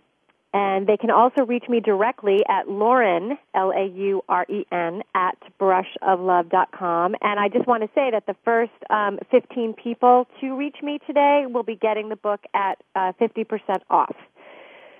[0.55, 7.15] And they can also reach me directly at Lauren, L-A-U-R-E-N, at brushoflove.com.
[7.19, 10.99] And I just want to say that the first um, 15 people to reach me
[11.05, 14.15] today will be getting the book at uh, 50% off.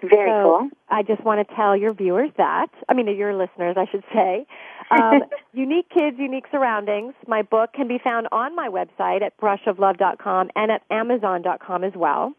[0.02, 0.70] Very so cool.
[0.90, 4.46] I just want to tell your viewers that, I mean, your listeners, I should say.
[4.92, 5.22] Um,
[5.54, 7.14] unique Kids, Unique Surroundings.
[7.28, 12.34] My book can be found on my website at brushoflove.com and at amazon.com as well.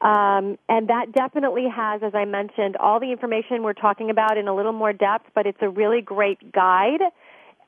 [0.00, 4.46] Um, and that definitely has, as I mentioned, all the information we're talking about in
[4.46, 7.00] a little more depth, but it's a really great guide,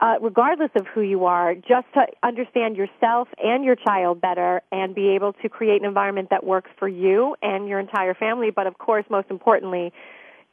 [0.01, 4.95] uh, regardless of who you are, just to understand yourself and your child better and
[4.95, 8.67] be able to create an environment that works for you and your entire family, but
[8.67, 9.93] of course, most importantly,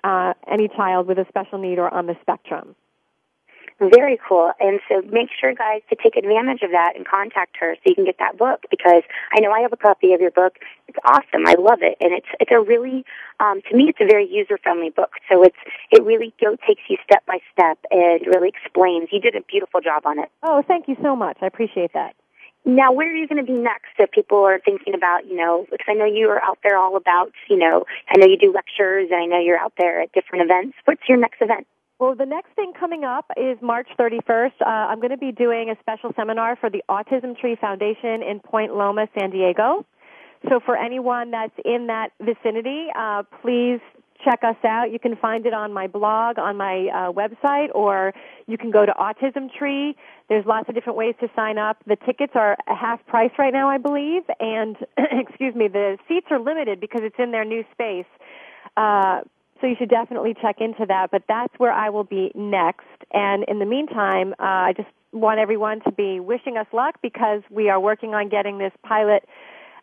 [0.03, 2.75] uh, any child with a special need or on the spectrum.
[3.79, 4.53] Very cool.
[4.61, 7.95] And so make sure, guys, to take advantage of that and contact her so you
[7.95, 9.03] can get that book because
[9.35, 10.59] I know I have a copy of your book.
[10.87, 11.45] It's awesome.
[11.45, 11.97] I love it.
[11.99, 13.03] And it's, it's a really,
[13.41, 15.11] um, to me, it's a very user-friendly book.
[15.29, 15.57] So it's,
[15.91, 19.09] it really go, takes you step by step and really explains.
[19.11, 20.29] You did a beautiful job on it.
[20.41, 21.37] Oh, thank you so much.
[21.41, 22.15] I appreciate that.
[22.63, 25.67] Now, where are you going to be next if people are thinking about, you know,
[25.69, 28.53] because I know you are out there all about, you know, I know you do
[28.53, 30.77] lectures and I know you're out there at different events.
[30.85, 31.67] What's your next event?
[31.97, 34.61] Well, the next thing coming up is March 31st.
[34.61, 38.41] Uh, I'm going to be doing a special seminar for the Autism Tree Foundation in
[38.41, 39.85] Point Loma, San Diego.
[40.49, 43.79] So for anyone that's in that vicinity, uh, please
[44.25, 44.91] check us out.
[44.91, 48.13] You can find it on my blog, on my uh, website, or
[48.45, 49.95] you can go to Autism Tree.
[50.27, 51.77] There's lots of different ways to sign up.
[51.87, 56.39] The tickets are half price right now, I believe, and excuse me, the seats are
[56.39, 58.05] limited because it's in their new space.
[58.75, 59.21] Uh,
[59.61, 61.11] so you should definitely check into that.
[61.11, 62.85] But that's where I will be next.
[63.11, 67.41] And in the meantime, uh, I just want everyone to be wishing us luck because
[67.49, 69.23] we are working on getting this pilot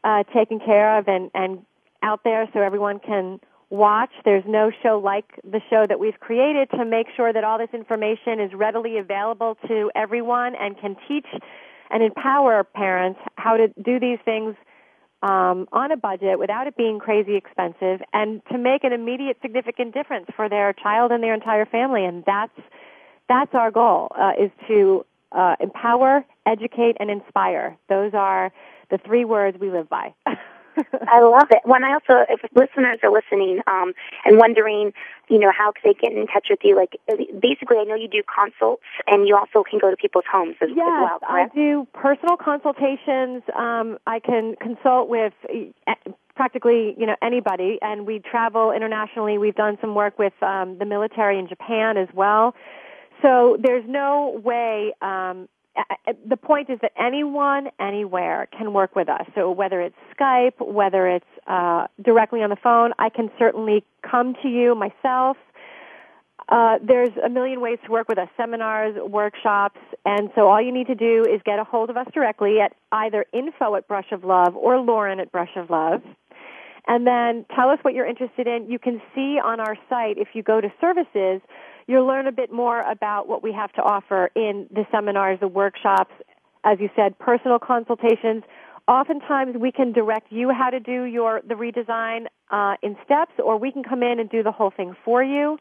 [0.05, 1.65] uh, taken care of and, and
[2.03, 4.11] out there so everyone can watch.
[4.25, 7.71] There's no show like the show that we've created to make sure that all this
[7.73, 11.27] information is readily available to everyone and can teach
[11.91, 14.55] and empower parents how to do these things
[15.23, 19.95] um, on a budget without it being crazy expensive and to make an immediate significant
[19.95, 22.05] difference for their child and their entire family.
[22.05, 22.59] And that's,
[23.29, 27.77] that's our goal, uh, is to uh, empower, educate, and inspire.
[27.89, 28.53] Those are
[28.91, 30.15] the three words we live by.
[30.77, 31.61] I love it.
[31.65, 33.93] When I also, if listeners are listening um,
[34.25, 34.93] and wondering,
[35.29, 36.77] you know, how could they get in touch with you?
[36.77, 36.99] Like,
[37.41, 40.69] basically, I know you do consults, and you also can go to people's homes as,
[40.75, 41.19] yes, as well.
[41.21, 41.53] Correct?
[41.53, 43.43] I do personal consultations.
[43.57, 45.95] Um, I can consult with eh,
[46.35, 49.39] practically, you know, anybody, and we travel internationally.
[49.39, 52.55] We've done some work with um, the military in Japan as well.
[53.23, 55.49] So there's no way um,
[56.29, 59.27] the point is that anyone, anywhere can work with us.
[59.35, 64.35] So whether it's Skype, whether it's uh, directly on the phone, I can certainly come
[64.43, 65.37] to you myself.
[66.49, 70.73] Uh, there's a million ways to work with us, seminars, workshops, and so all you
[70.73, 74.11] need to do is get a hold of us directly at either info at Brush
[74.13, 76.03] of Love or Lauren at Brush of Love.
[76.87, 78.69] And then tell us what you're interested in.
[78.69, 81.41] You can see on our site, if you go to services,
[81.87, 85.49] You'll learn a bit more about what we have to offer in the seminars, the
[85.49, 86.13] workshops,
[86.65, 88.45] as you said, personal consultations.
[88.89, 93.57] Oftentimes we can direct you how to do your the redesign uh, in steps, or
[93.57, 95.59] we can come in and do the whole thing for you.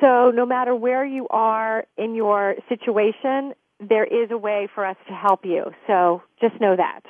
[0.00, 4.96] So no matter where you are in your situation, there is a way for us
[5.08, 5.70] to help you.
[5.86, 7.02] So just know that.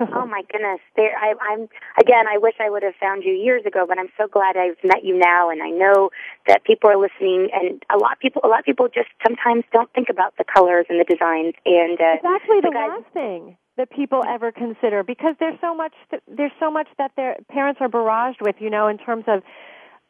[0.00, 0.80] Oh my goodness!
[0.96, 1.68] There, I, I'm
[2.00, 2.26] again.
[2.28, 5.04] I wish I would have found you years ago, but I'm so glad I've met
[5.04, 6.10] you now, and I know
[6.46, 7.48] that people are listening.
[7.52, 10.44] And a lot of people, a lot of people just sometimes don't think about the
[10.44, 11.54] colors and the designs.
[11.66, 15.74] And uh, it's actually the guys, last thing that people ever consider because there's so
[15.74, 15.92] much.
[16.26, 18.56] There's so much that their parents are barraged with.
[18.58, 19.42] You know, in terms of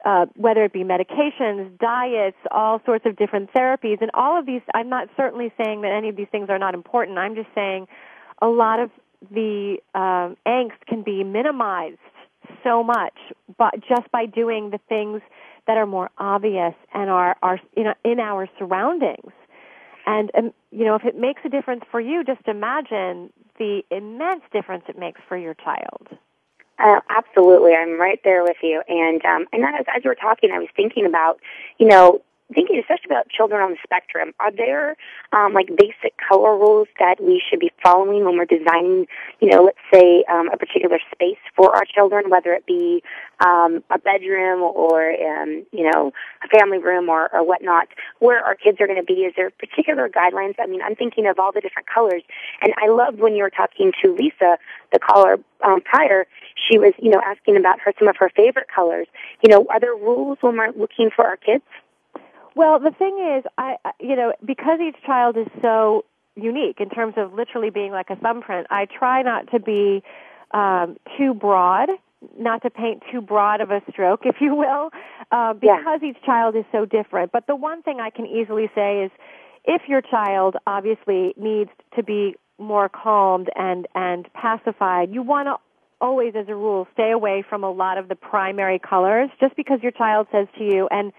[0.05, 4.63] uh, whether it be medications, diets, all sorts of different therapies, and all of these.
[4.75, 7.19] I'm not certainly saying that any of these things are not important.
[7.19, 7.87] I'm just saying
[8.41, 8.91] a lot of
[9.31, 11.99] the um, angst can be minimized
[12.65, 13.17] so much,
[13.59, 15.21] but just by doing the things
[15.67, 19.33] that are more obvious and are are in, in our surroundings.
[20.07, 24.43] And um, you know, if it makes a difference for you, just imagine the immense
[24.53, 26.09] difference it makes for your child.
[26.79, 28.83] Uh, absolutely, I'm right there with you.
[28.89, 31.39] And um, and as, as you were talking, I was thinking about,
[31.79, 32.23] you know,
[32.55, 34.33] thinking especially about children on the spectrum.
[34.41, 34.97] Are there
[35.33, 39.07] um, like basic color rules that we should be following when we're designing,
[39.41, 43.03] you know, let's say um, a particular space for our children, whether it be
[43.41, 46.13] um, a bedroom or um, you know
[46.45, 47.89] a family room or, or whatnot,
[48.19, 49.23] where our kids are going to be?
[49.25, 50.55] Is there particular guidelines?
[50.59, 52.23] I mean, I'm thinking of all the different colors,
[52.61, 54.59] and I loved when you were talking to Lisa,
[54.93, 56.27] the caller um, prior
[56.69, 59.07] she was, you know, asking about her some of her favorite colors.
[59.43, 61.65] You know, are there rules when we're looking for our kids?
[62.55, 66.05] Well, the thing is, I, you know, because each child is so
[66.37, 70.03] unique in terms of literally being like a thumbprint, I try not to be
[70.53, 71.91] um, too broad,
[72.39, 74.91] not to paint too broad of a stroke, if you will,
[75.31, 76.09] uh, because yeah.
[76.09, 77.33] each child is so different.
[77.33, 79.11] But the one thing I can easily say is,
[79.65, 85.57] if your child obviously needs to be more calmed and and pacified, you want to
[86.01, 89.81] always, as a rule, stay away from a lot of the primary colors just because
[89.83, 91.13] your child says to you, and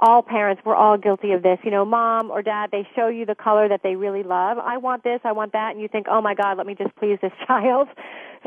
[0.00, 1.58] all parents, we're all guilty of this.
[1.64, 4.58] You know, mom or dad, they show you the color that they really love.
[4.58, 6.94] I want this, I want that, and you think, oh my God, let me just
[6.96, 7.88] please this child.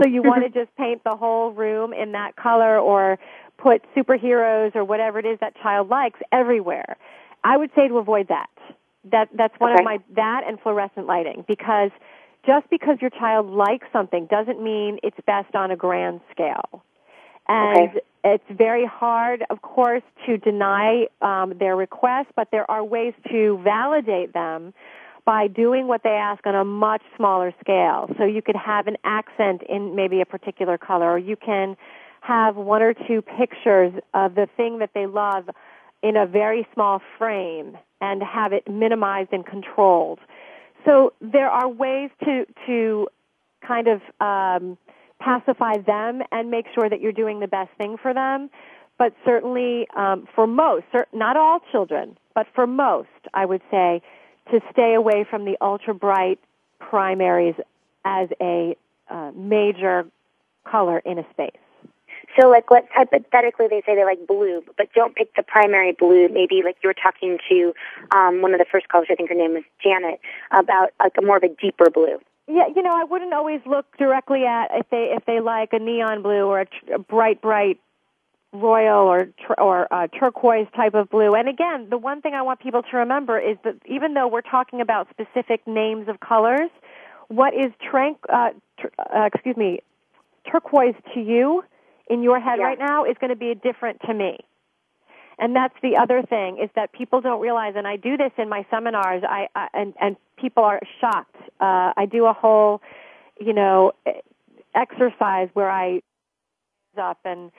[0.02, 3.20] So you want to just paint the whole room in that color or
[3.58, 6.98] put superheroes or whatever it is that child likes everywhere.
[7.44, 8.50] I would say to avoid that.
[9.12, 9.82] That that's one okay.
[9.82, 11.90] of my that and fluorescent lighting because
[12.46, 16.84] just because your child likes something doesn't mean it's best on a grand scale.
[17.48, 18.00] And okay.
[18.24, 23.60] It's very hard, of course, to deny um, their request, but there are ways to
[23.64, 24.74] validate them
[25.26, 28.10] by doing what they ask on a much smaller scale.
[28.18, 31.78] So you could have an accent in maybe a particular color, or you can
[32.22, 35.50] have one or two pictures of the thing that they love
[36.04, 40.20] in a very small frame and have it minimized and controlled.
[40.86, 43.08] So there are ways to to
[43.66, 44.78] kind of um,
[45.22, 48.50] pacify them and make sure that you're doing the best thing for them.
[48.98, 54.02] But certainly, um, for most, not all children, but for most, I would say
[54.52, 56.40] to stay away from the ultra bright
[56.80, 57.56] primaries
[58.06, 58.76] as a
[59.10, 60.06] uh, major
[60.66, 61.52] color in a space.
[62.40, 66.30] So, like, let's hypothetically, they say they like blue, but don't pick the primary blue.
[66.30, 67.74] Maybe, like, you were talking to
[68.16, 70.20] um, one of the first callers, I think her name was Janet,
[70.52, 72.20] about like a more of a deeper blue.
[72.48, 75.80] Yeah, you know, I wouldn't always look directly at if they if they like a
[75.80, 77.80] neon blue or a, tr- a bright, bright
[78.52, 81.34] royal or tr- or uh, turquoise type of blue.
[81.34, 84.42] And again, the one thing I want people to remember is that even though we're
[84.42, 86.70] talking about specific names of colors,
[87.30, 89.80] what is trank uh, tr- uh, excuse me
[90.50, 91.64] turquoise to you
[92.10, 92.66] in your head yeah.
[92.66, 94.40] right now is going to be different to me.
[95.42, 98.48] And that's the other thing is that people don't realize, and I do this in
[98.48, 99.24] my seminars.
[99.28, 101.36] I, I and and people are shocked.
[101.60, 102.80] Uh, I do a whole,
[103.40, 103.94] you know,
[104.76, 106.02] exercise where I
[106.98, 107.52] up and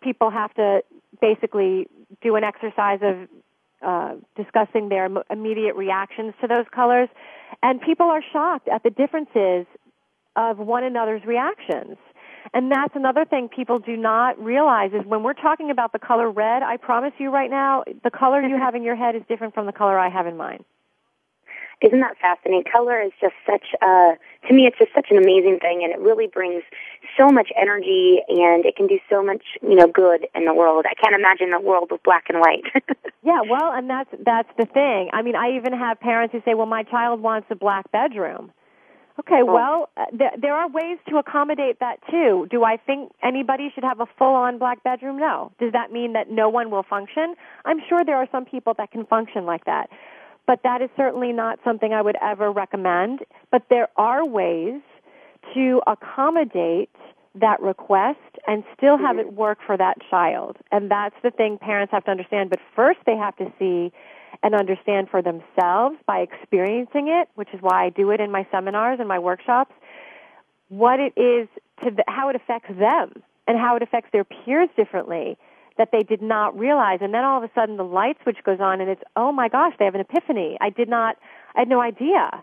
[0.00, 0.82] people have to
[1.20, 1.88] basically
[2.22, 3.28] do an exercise of
[3.82, 7.10] uh, discussing their immediate reactions to those colors,
[7.62, 9.66] and people are shocked at the differences
[10.36, 11.98] of one another's reactions.
[12.54, 16.30] And that's another thing people do not realize is when we're talking about the color
[16.30, 19.54] red, I promise you right now, the color you have in your head is different
[19.54, 20.64] from the color I have in mine.
[21.82, 22.64] Isn't that fascinating?
[22.72, 24.16] Color is just such a,
[24.48, 26.62] to me, it's just such an amazing thing and it really brings
[27.18, 30.86] so much energy and it can do so much, you know, good in the world.
[30.88, 32.64] I can't imagine a world with black and white.
[33.22, 35.10] yeah, well, and that's, that's the thing.
[35.12, 38.52] I mean, I even have parents who say, well, my child wants a black bedroom.
[39.18, 39.44] Okay, oh.
[39.46, 42.46] well, uh, th- there are ways to accommodate that too.
[42.50, 45.18] Do I think anybody should have a full-on black bedroom?
[45.18, 45.52] No.
[45.58, 47.34] Does that mean that no one will function?
[47.64, 49.88] I'm sure there are some people that can function like that.
[50.46, 53.20] But that is certainly not something I would ever recommend.
[53.50, 54.80] But there are ways
[55.54, 56.90] to accommodate
[57.34, 59.28] that request and still have mm-hmm.
[59.28, 60.56] it work for that child.
[60.72, 62.50] And that's the thing parents have to understand.
[62.50, 63.92] But first they have to see
[64.42, 68.46] and understand for themselves by experiencing it, which is why I do it in my
[68.50, 69.72] seminars and my workshops.
[70.68, 71.48] what it is
[71.84, 75.36] to the, how it affects them and how it affects their peers differently
[75.78, 76.98] that they did not realize.
[77.02, 79.48] And then all of a sudden the light switch goes on and it's, oh my
[79.48, 80.56] gosh, they have an epiphany.
[80.60, 81.16] I did not,
[81.54, 82.42] I had no idea.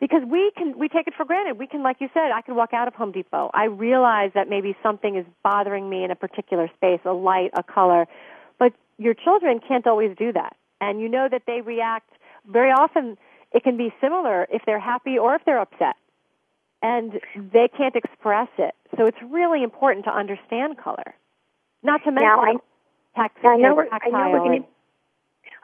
[0.00, 1.58] Because we can, we take it for granted.
[1.58, 3.50] We can, like you said, I could walk out of Home Depot.
[3.54, 7.62] I realize that maybe something is bothering me in a particular space, a light, a
[7.62, 8.06] color.
[8.58, 10.56] But your children can't always do that.
[10.88, 12.10] And you know that they react
[12.46, 13.16] very often.
[13.52, 15.96] It can be similar if they're happy or if they're upset
[16.84, 18.74] and they can't express it.
[18.96, 21.14] So it's really important to understand color.
[21.82, 22.54] Not to mention now, I,
[23.16, 24.68] tax, I know we're, I know we're going to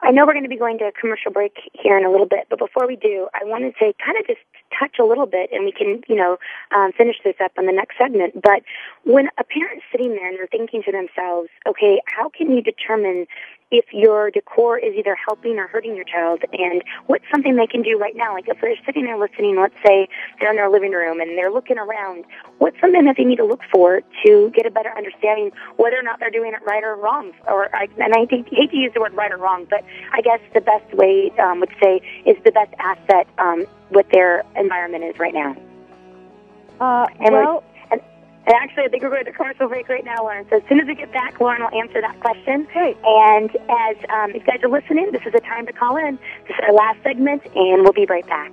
[0.03, 2.25] I know we're going to be going to a commercial break here in a little
[2.25, 4.39] bit, but before we do, I wanted to kind of just
[4.77, 6.37] touch a little bit, and we can, you know,
[6.75, 8.41] um, finish this up on the next segment.
[8.41, 8.63] But
[9.03, 13.27] when a parent's sitting there and they're thinking to themselves, okay, how can you determine
[13.71, 17.81] if your decor is either helping or hurting your child and what's something they can
[17.81, 18.33] do right now.
[18.33, 20.07] Like if they're sitting there listening, let's say
[20.39, 22.25] they're in their living room and they're looking around,
[22.57, 26.03] what's something that they need to look for to get a better understanding whether or
[26.03, 27.31] not they're doing it right or wrong?
[27.47, 30.21] Or I, and I think, hate to use the word right or wrong, but I
[30.21, 35.05] guess the best way um, would say is the best asset um, what their environment
[35.05, 35.55] is right now.
[36.81, 37.63] Uh, and well,
[38.47, 40.47] and actually, I think we're going to commercial break right now, Lauren.
[40.49, 42.67] So as soon as we get back, Lauren will answer that question.
[42.73, 42.97] Great.
[43.03, 46.17] And as um, if you guys are listening, this is the time to call in.
[46.47, 48.51] This is our last segment, and we'll be right back.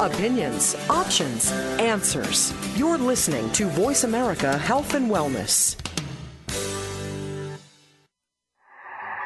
[0.00, 2.52] Opinions, options, answers.
[2.76, 5.76] You're listening to Voice America Health and Wellness.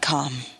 [0.00, 0.59] com.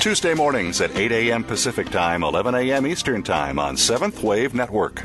[0.00, 1.44] Tuesday mornings at 8 a.m.
[1.44, 2.86] Pacific Time, 11 a.m.
[2.86, 5.04] Eastern Time on Seventh Wave Network.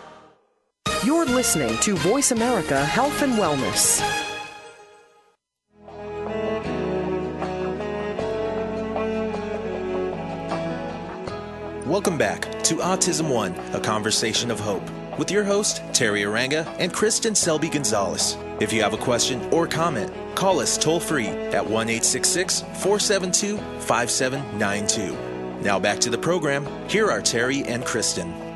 [1.03, 4.01] You're listening to Voice America Health and Wellness.
[11.87, 14.87] Welcome back to Autism One, a conversation of hope,
[15.17, 18.37] with your host, Terry Arranga and Kristin Selby Gonzalez.
[18.59, 25.63] If you have a question or comment, call us toll free at 1 472 5792.
[25.63, 26.67] Now back to the program.
[26.87, 28.50] Here are Terry and Kristin.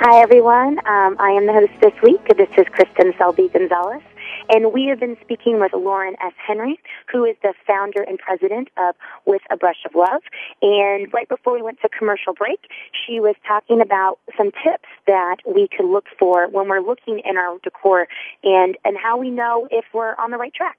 [0.00, 0.78] Hi, everyone.
[0.86, 2.20] Um, I am the host this week.
[2.36, 4.00] This is Kristin Selby Gonzalez.
[4.48, 6.34] And we have been speaking with Lauren S.
[6.46, 6.78] Henry,
[7.10, 8.94] who is the founder and president of
[9.26, 10.22] With a Brush of Love.
[10.62, 12.60] And right before we went to commercial break,
[12.92, 17.36] she was talking about some tips that we could look for when we're looking in
[17.36, 18.06] our decor
[18.44, 20.78] and, and how we know if we're on the right track.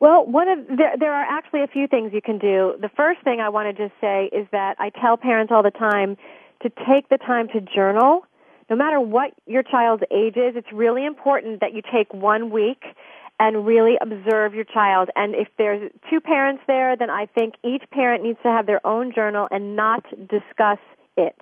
[0.00, 2.74] Well, one of there, there are actually a few things you can do.
[2.80, 5.72] The first thing I want to just say is that I tell parents all the
[5.72, 6.16] time
[6.62, 8.24] to take the time to journal.
[8.70, 12.84] No matter what your child's age is, it's really important that you take one week
[13.40, 15.10] and really observe your child.
[15.14, 18.84] And if there's two parents there, then I think each parent needs to have their
[18.86, 20.78] own journal and not discuss
[21.16, 21.38] it.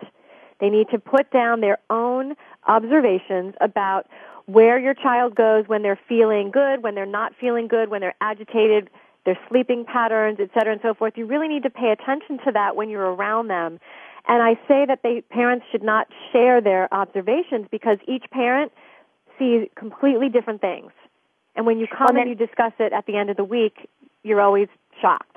[0.60, 2.34] They need to put down their own
[2.68, 4.06] observations about
[4.44, 8.14] where your child goes when they're feeling good, when they're not feeling good, when they're
[8.20, 8.90] agitated,
[9.24, 11.14] their sleeping patterns, et cetera, and so forth.
[11.16, 13.80] You really need to pay attention to that when you're around them.
[14.28, 18.72] And I say that they, parents should not share their observations because each parent
[19.38, 20.90] sees completely different things.
[21.54, 23.88] And when you come well, and you discuss it at the end of the week,
[24.22, 24.68] you're always
[25.00, 25.36] shocked.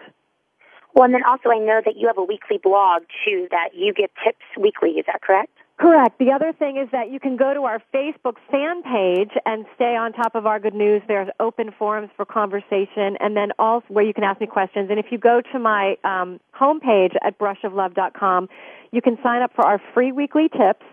[0.93, 3.93] Well, and then also I know that you have a weekly blog too that you
[3.93, 4.91] give tips weekly.
[4.91, 5.53] Is that correct?
[5.79, 6.19] Correct.
[6.19, 9.95] The other thing is that you can go to our Facebook fan page and stay
[9.95, 11.01] on top of our good news.
[11.07, 14.89] There's open forums for conversation and then also where you can ask me questions.
[14.89, 18.49] And if you go to my um, homepage at brushoflove.com,
[18.91, 20.85] you can sign up for our free weekly tips.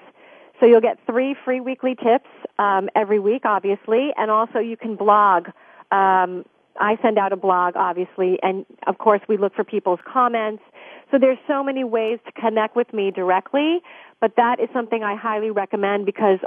[0.61, 2.28] So you'll get three free weekly tips
[2.61, 5.49] um, every week, obviously, and also you can blog.
[5.91, 6.45] Um,
[6.81, 10.62] I send out a blog, obviously, and of course we look for people's comments.
[11.11, 13.81] So there's so many ways to connect with me directly.
[14.20, 16.39] But that is something I highly recommend because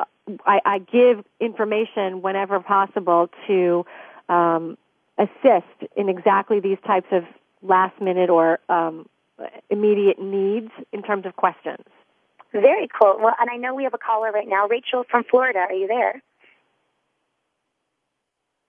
[0.46, 3.86] I, I give information whenever possible to
[4.28, 4.78] um,
[5.18, 7.24] assist in exactly these types of
[7.62, 9.08] last minute or um,
[9.70, 11.86] immediate needs in terms of questions.
[12.52, 13.18] Very cool.
[13.22, 15.60] Well, and I know we have a caller right now, Rachel from Florida.
[15.60, 16.22] Are you there?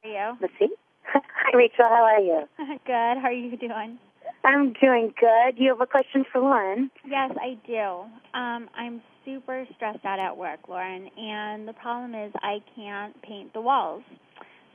[0.05, 0.39] Are you?
[0.41, 0.69] Let's see.
[1.13, 1.85] Hi, Rachel.
[1.85, 2.45] How are you?
[2.59, 3.19] Good.
[3.19, 3.99] How are you doing?
[4.43, 5.59] I'm doing good.
[5.59, 6.91] You have a question for Lauren?
[7.07, 8.39] Yes, I do.
[8.39, 13.53] Um, I'm super stressed out at work, Lauren, and the problem is I can't paint
[13.53, 14.03] the walls.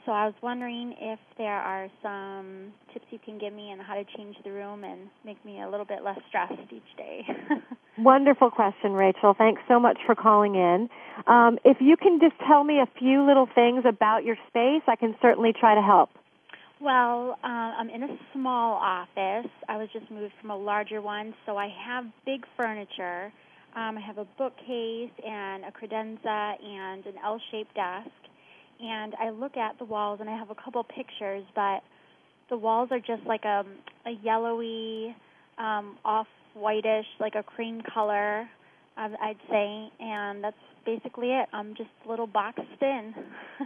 [0.06, 3.96] So I was wondering if there are some tips you can give me on how
[3.96, 7.26] to change the room and make me a little bit less stressed each day.
[7.98, 9.34] Wonderful question, Rachel.
[9.36, 10.90] Thanks so much for calling in.
[11.26, 14.96] Um, if you can just tell me a few little things about your space, I
[14.96, 16.12] can certainly try to help.
[16.80, 19.50] Well, uh, I'm in a small office.
[19.68, 23.34] I was just moved from a larger one, so I have big furniture.
[23.76, 28.10] Um, I have a bookcase and a credenza and an L-shaped desk.
[28.82, 31.82] And I look at the walls, and I have a couple pictures, but
[32.50, 33.64] the walls are just like a,
[34.06, 35.16] a yellowy,
[35.58, 38.48] um, off-whitish, like a cream color,
[38.98, 40.56] I'd say, and that's
[40.86, 41.50] basically it.
[41.52, 43.14] I'm just a little boxed in.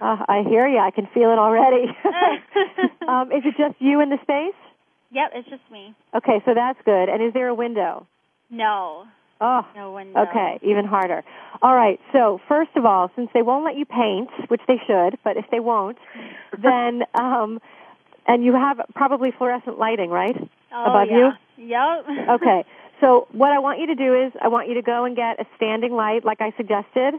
[0.02, 0.80] uh, I hear you.
[0.80, 1.86] I can feel it already.
[3.08, 4.56] um, is it just you in the space?
[5.12, 5.94] Yep, it's just me.
[6.16, 7.10] Okay, so that's good.
[7.10, 8.08] And is there a window?
[8.50, 9.06] No.
[9.42, 9.98] Oh, no.
[9.98, 11.24] Okay, even harder.
[11.62, 12.00] All right.
[12.12, 15.46] So first of all, since they won't let you paint, which they should, but if
[15.50, 15.98] they won't,
[16.62, 17.60] then um,
[18.28, 20.36] and you have probably fluorescent lighting, right?
[20.72, 21.32] Oh, Above yeah.
[21.58, 21.68] you.
[21.68, 22.30] Yep.
[22.42, 22.66] okay.
[23.02, 25.40] So what I want you to do is I want you to go and get
[25.40, 27.14] a standing light, like I suggested,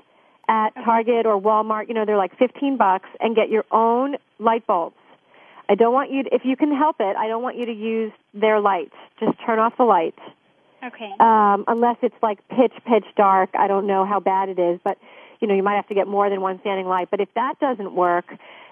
[0.48, 1.88] at Target or Walmart.
[1.88, 4.96] You know, they're like 15 bucks, and get your own light bulbs.
[5.68, 7.72] I don't want you, to, if you can help it, I don't want you to
[7.72, 8.94] use their lights.
[9.20, 10.18] Just turn off the lights.
[10.82, 11.10] Okay.
[11.20, 13.50] Um, unless it's like pitch, pitch dark.
[13.58, 14.98] I don't know how bad it is, but
[15.40, 17.08] you know, you might have to get more than one standing light.
[17.10, 18.26] But if that doesn't work,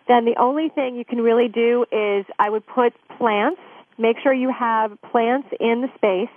[0.07, 3.61] then the only thing you can really do is I would put plants.
[3.97, 6.35] Make sure you have plants in the space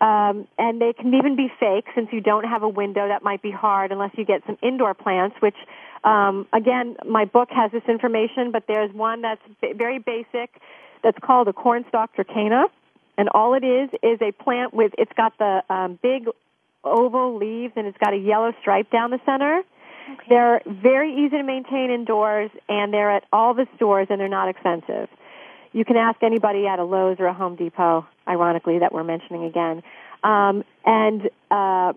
[0.00, 3.08] um, and they can even be fake since you don't have a window.
[3.08, 5.56] That might be hard unless you get some indoor plants, which,
[6.02, 9.40] um, again, my book has this information, but there's one that's
[9.76, 10.50] very basic
[11.02, 12.66] that's called a cornstalk dracaena.
[13.16, 16.28] And all it is is a plant with, it's got the um, big
[16.82, 19.62] oval leaves and it's got a yellow stripe down the center.
[20.12, 20.24] Okay.
[20.28, 24.48] They're very easy to maintain indoors and they're at all the stores and they're not
[24.48, 25.08] expensive.
[25.72, 29.44] You can ask anybody at a Lowe's or a Home Depot, ironically, that we're mentioning
[29.44, 29.82] again.
[30.22, 31.94] Um, and uh,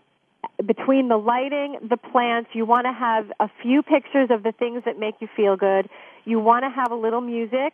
[0.65, 4.84] between the lighting, the plants, you want to have a few pictures of the things
[4.86, 5.89] that make you feel good.
[6.26, 7.74] You want to have a little music.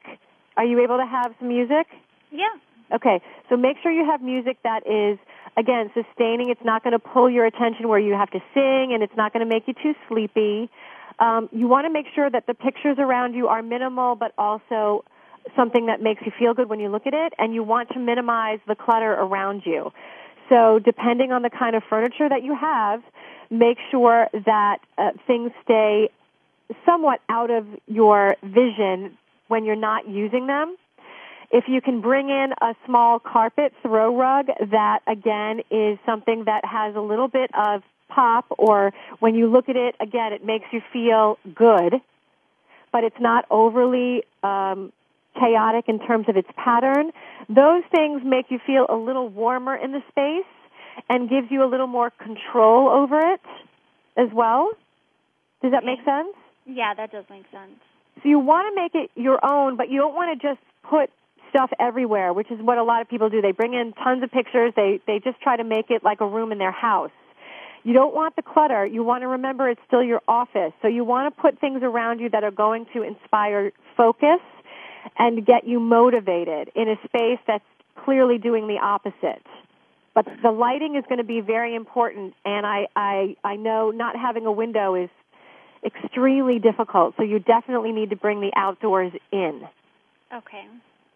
[0.57, 1.87] Are you able to have some music?
[2.31, 2.49] Yeah.
[2.91, 5.17] Okay, so make sure you have music that is,
[5.57, 6.49] again, sustaining.
[6.49, 9.33] It's not going to pull your attention where you have to sing, and it's not
[9.33, 10.69] going to make you too sleepy.
[11.19, 15.05] Um, you want to make sure that the pictures around you are minimal, but also
[15.55, 17.99] something that makes you feel good when you look at it, and you want to
[17.99, 19.91] minimize the clutter around you.
[20.49, 23.01] So, depending on the kind of furniture that you have,
[23.49, 26.09] make sure that uh, things stay
[26.85, 29.17] somewhat out of your vision
[29.47, 30.75] when you're not using them.
[31.53, 36.65] If you can bring in a small carpet throw rug, that again is something that
[36.65, 40.65] has a little bit of pop, or when you look at it, again, it makes
[40.71, 42.01] you feel good,
[42.91, 44.91] but it's not overly um,
[45.39, 47.11] chaotic in terms of its pattern.
[47.47, 50.49] Those things make you feel a little warmer in the space
[51.07, 53.41] and gives you a little more control over it
[54.17, 54.71] as well.
[55.61, 56.35] Does that make sense?
[56.65, 57.79] Yeah, that does make sense.
[58.23, 61.11] So you want to make it your own, but you don't want to just put
[61.53, 63.41] stuff everywhere, which is what a lot of people do.
[63.41, 64.73] They bring in tons of pictures.
[64.75, 67.11] They they just try to make it like a room in their house.
[67.83, 68.85] You don't want the clutter.
[68.85, 70.71] You want to remember it's still your office.
[70.81, 74.39] So you want to put things around you that are going to inspire focus
[75.17, 77.65] and get you motivated in a space that's
[78.03, 79.45] clearly doing the opposite.
[80.15, 84.15] But the lighting is going to be very important and I I I know not
[84.15, 85.09] having a window is
[85.85, 87.15] extremely difficult.
[87.17, 89.67] So you definitely need to bring the outdoors in.
[90.33, 90.65] Okay.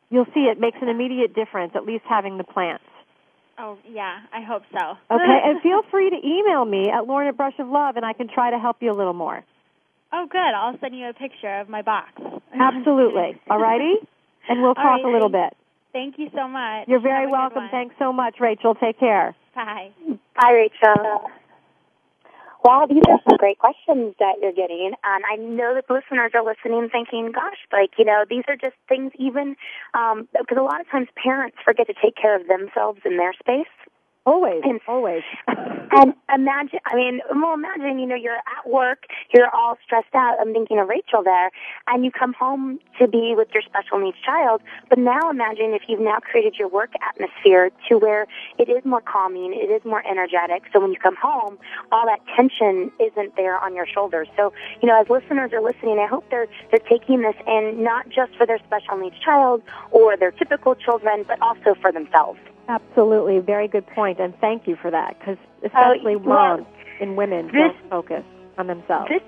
[0.10, 2.84] You'll see it makes an immediate difference, at least having the plants.
[3.60, 4.97] Oh, yeah, I hope so.
[5.12, 8.14] Okay, and feel free to email me at Lauren at Brush of Love, and I
[8.14, 9.43] can try to help you a little more.
[10.14, 10.39] Oh, good.
[10.39, 12.12] I'll send you a picture of my box.
[12.53, 13.39] Absolutely.
[13.49, 13.95] All righty?
[14.47, 15.53] And we'll talk a little bit.
[15.91, 16.88] Thank you so much.
[16.88, 17.70] You're very Have a good welcome.
[17.72, 18.76] Thanks so much, Rachel.
[18.76, 19.36] Take care.
[19.55, 19.91] Bye.
[20.39, 21.30] Bye, Rachel.
[22.64, 24.91] Wow, these are some great questions that you're getting.
[25.03, 28.55] And I know that the listeners are listening thinking, gosh, like, you know, these are
[28.58, 29.55] just things even,
[29.93, 33.34] um, because a lot of times parents forget to take care of themselves in their
[33.34, 33.72] space.
[34.28, 35.23] Always, and, always.
[35.47, 40.36] and imagine, I mean, well, imagine, you know, you're at work, you're all stressed out.
[40.41, 41.49] I'm thinking of Rachel there,
[41.88, 44.61] and you come home to be with your special needs child.
[44.89, 48.99] But now imagine if you've now created your work atmosphere to where it is more
[48.99, 50.63] calming, it is more energetic.
[50.73, 51.57] So when you come home,
[51.93, 54.28] all that tension isn't there on your shoulders.
[54.36, 54.51] So,
[54.82, 58.36] you know, as listeners are listening, I hope they're they're taking this in not just
[58.36, 62.39] for their special needs child or their typical children, but also for themselves.
[62.68, 63.39] Absolutely.
[63.39, 66.68] Very good point, and thank you for that, because especially Uh, well, moms
[66.99, 68.24] and women this- don't focus
[68.57, 69.09] on themselves.
[69.09, 69.24] This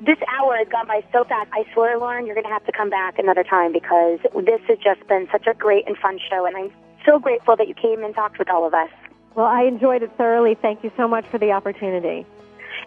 [0.00, 1.50] this hour has gone by so fast.
[1.52, 4.78] I swear, Lauren, you're going to have to come back another time because this has
[4.78, 6.70] just been such a great and fun show, and I'm
[7.04, 8.90] so grateful that you came and talked with all of us.
[9.34, 10.54] Well, I enjoyed it thoroughly.
[10.54, 12.26] Thank you so much for the opportunity.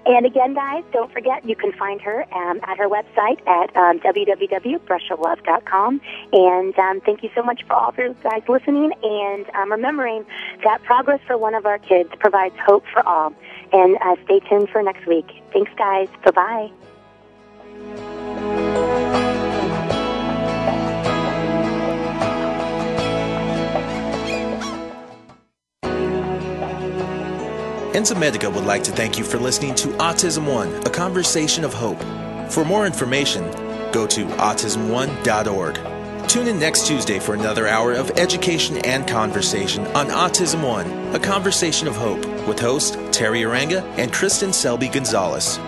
[0.06, 4.00] And again, guys, don't forget you can find her um, at her website at um,
[4.00, 6.02] www.brushoflove.com.
[6.34, 10.26] And um, thank you so much for all of you guys listening and um, remembering
[10.64, 13.34] that progress for one of our kids provides hope for all.
[13.74, 15.28] And uh, stay tuned for next week.
[15.54, 16.08] Thanks, guys.
[16.26, 16.72] Bye bye.
[27.94, 32.02] Enzymedica would like to thank you for listening to Autism One, a conversation of hope.
[32.50, 33.44] For more information,
[33.92, 36.30] go to autismone.org.
[36.30, 41.20] Tune in next Tuesday for another hour of education and conversation on Autism One, a
[41.20, 45.60] conversation of hope, with host Terry Arranga and Kristin Selby Gonzalez.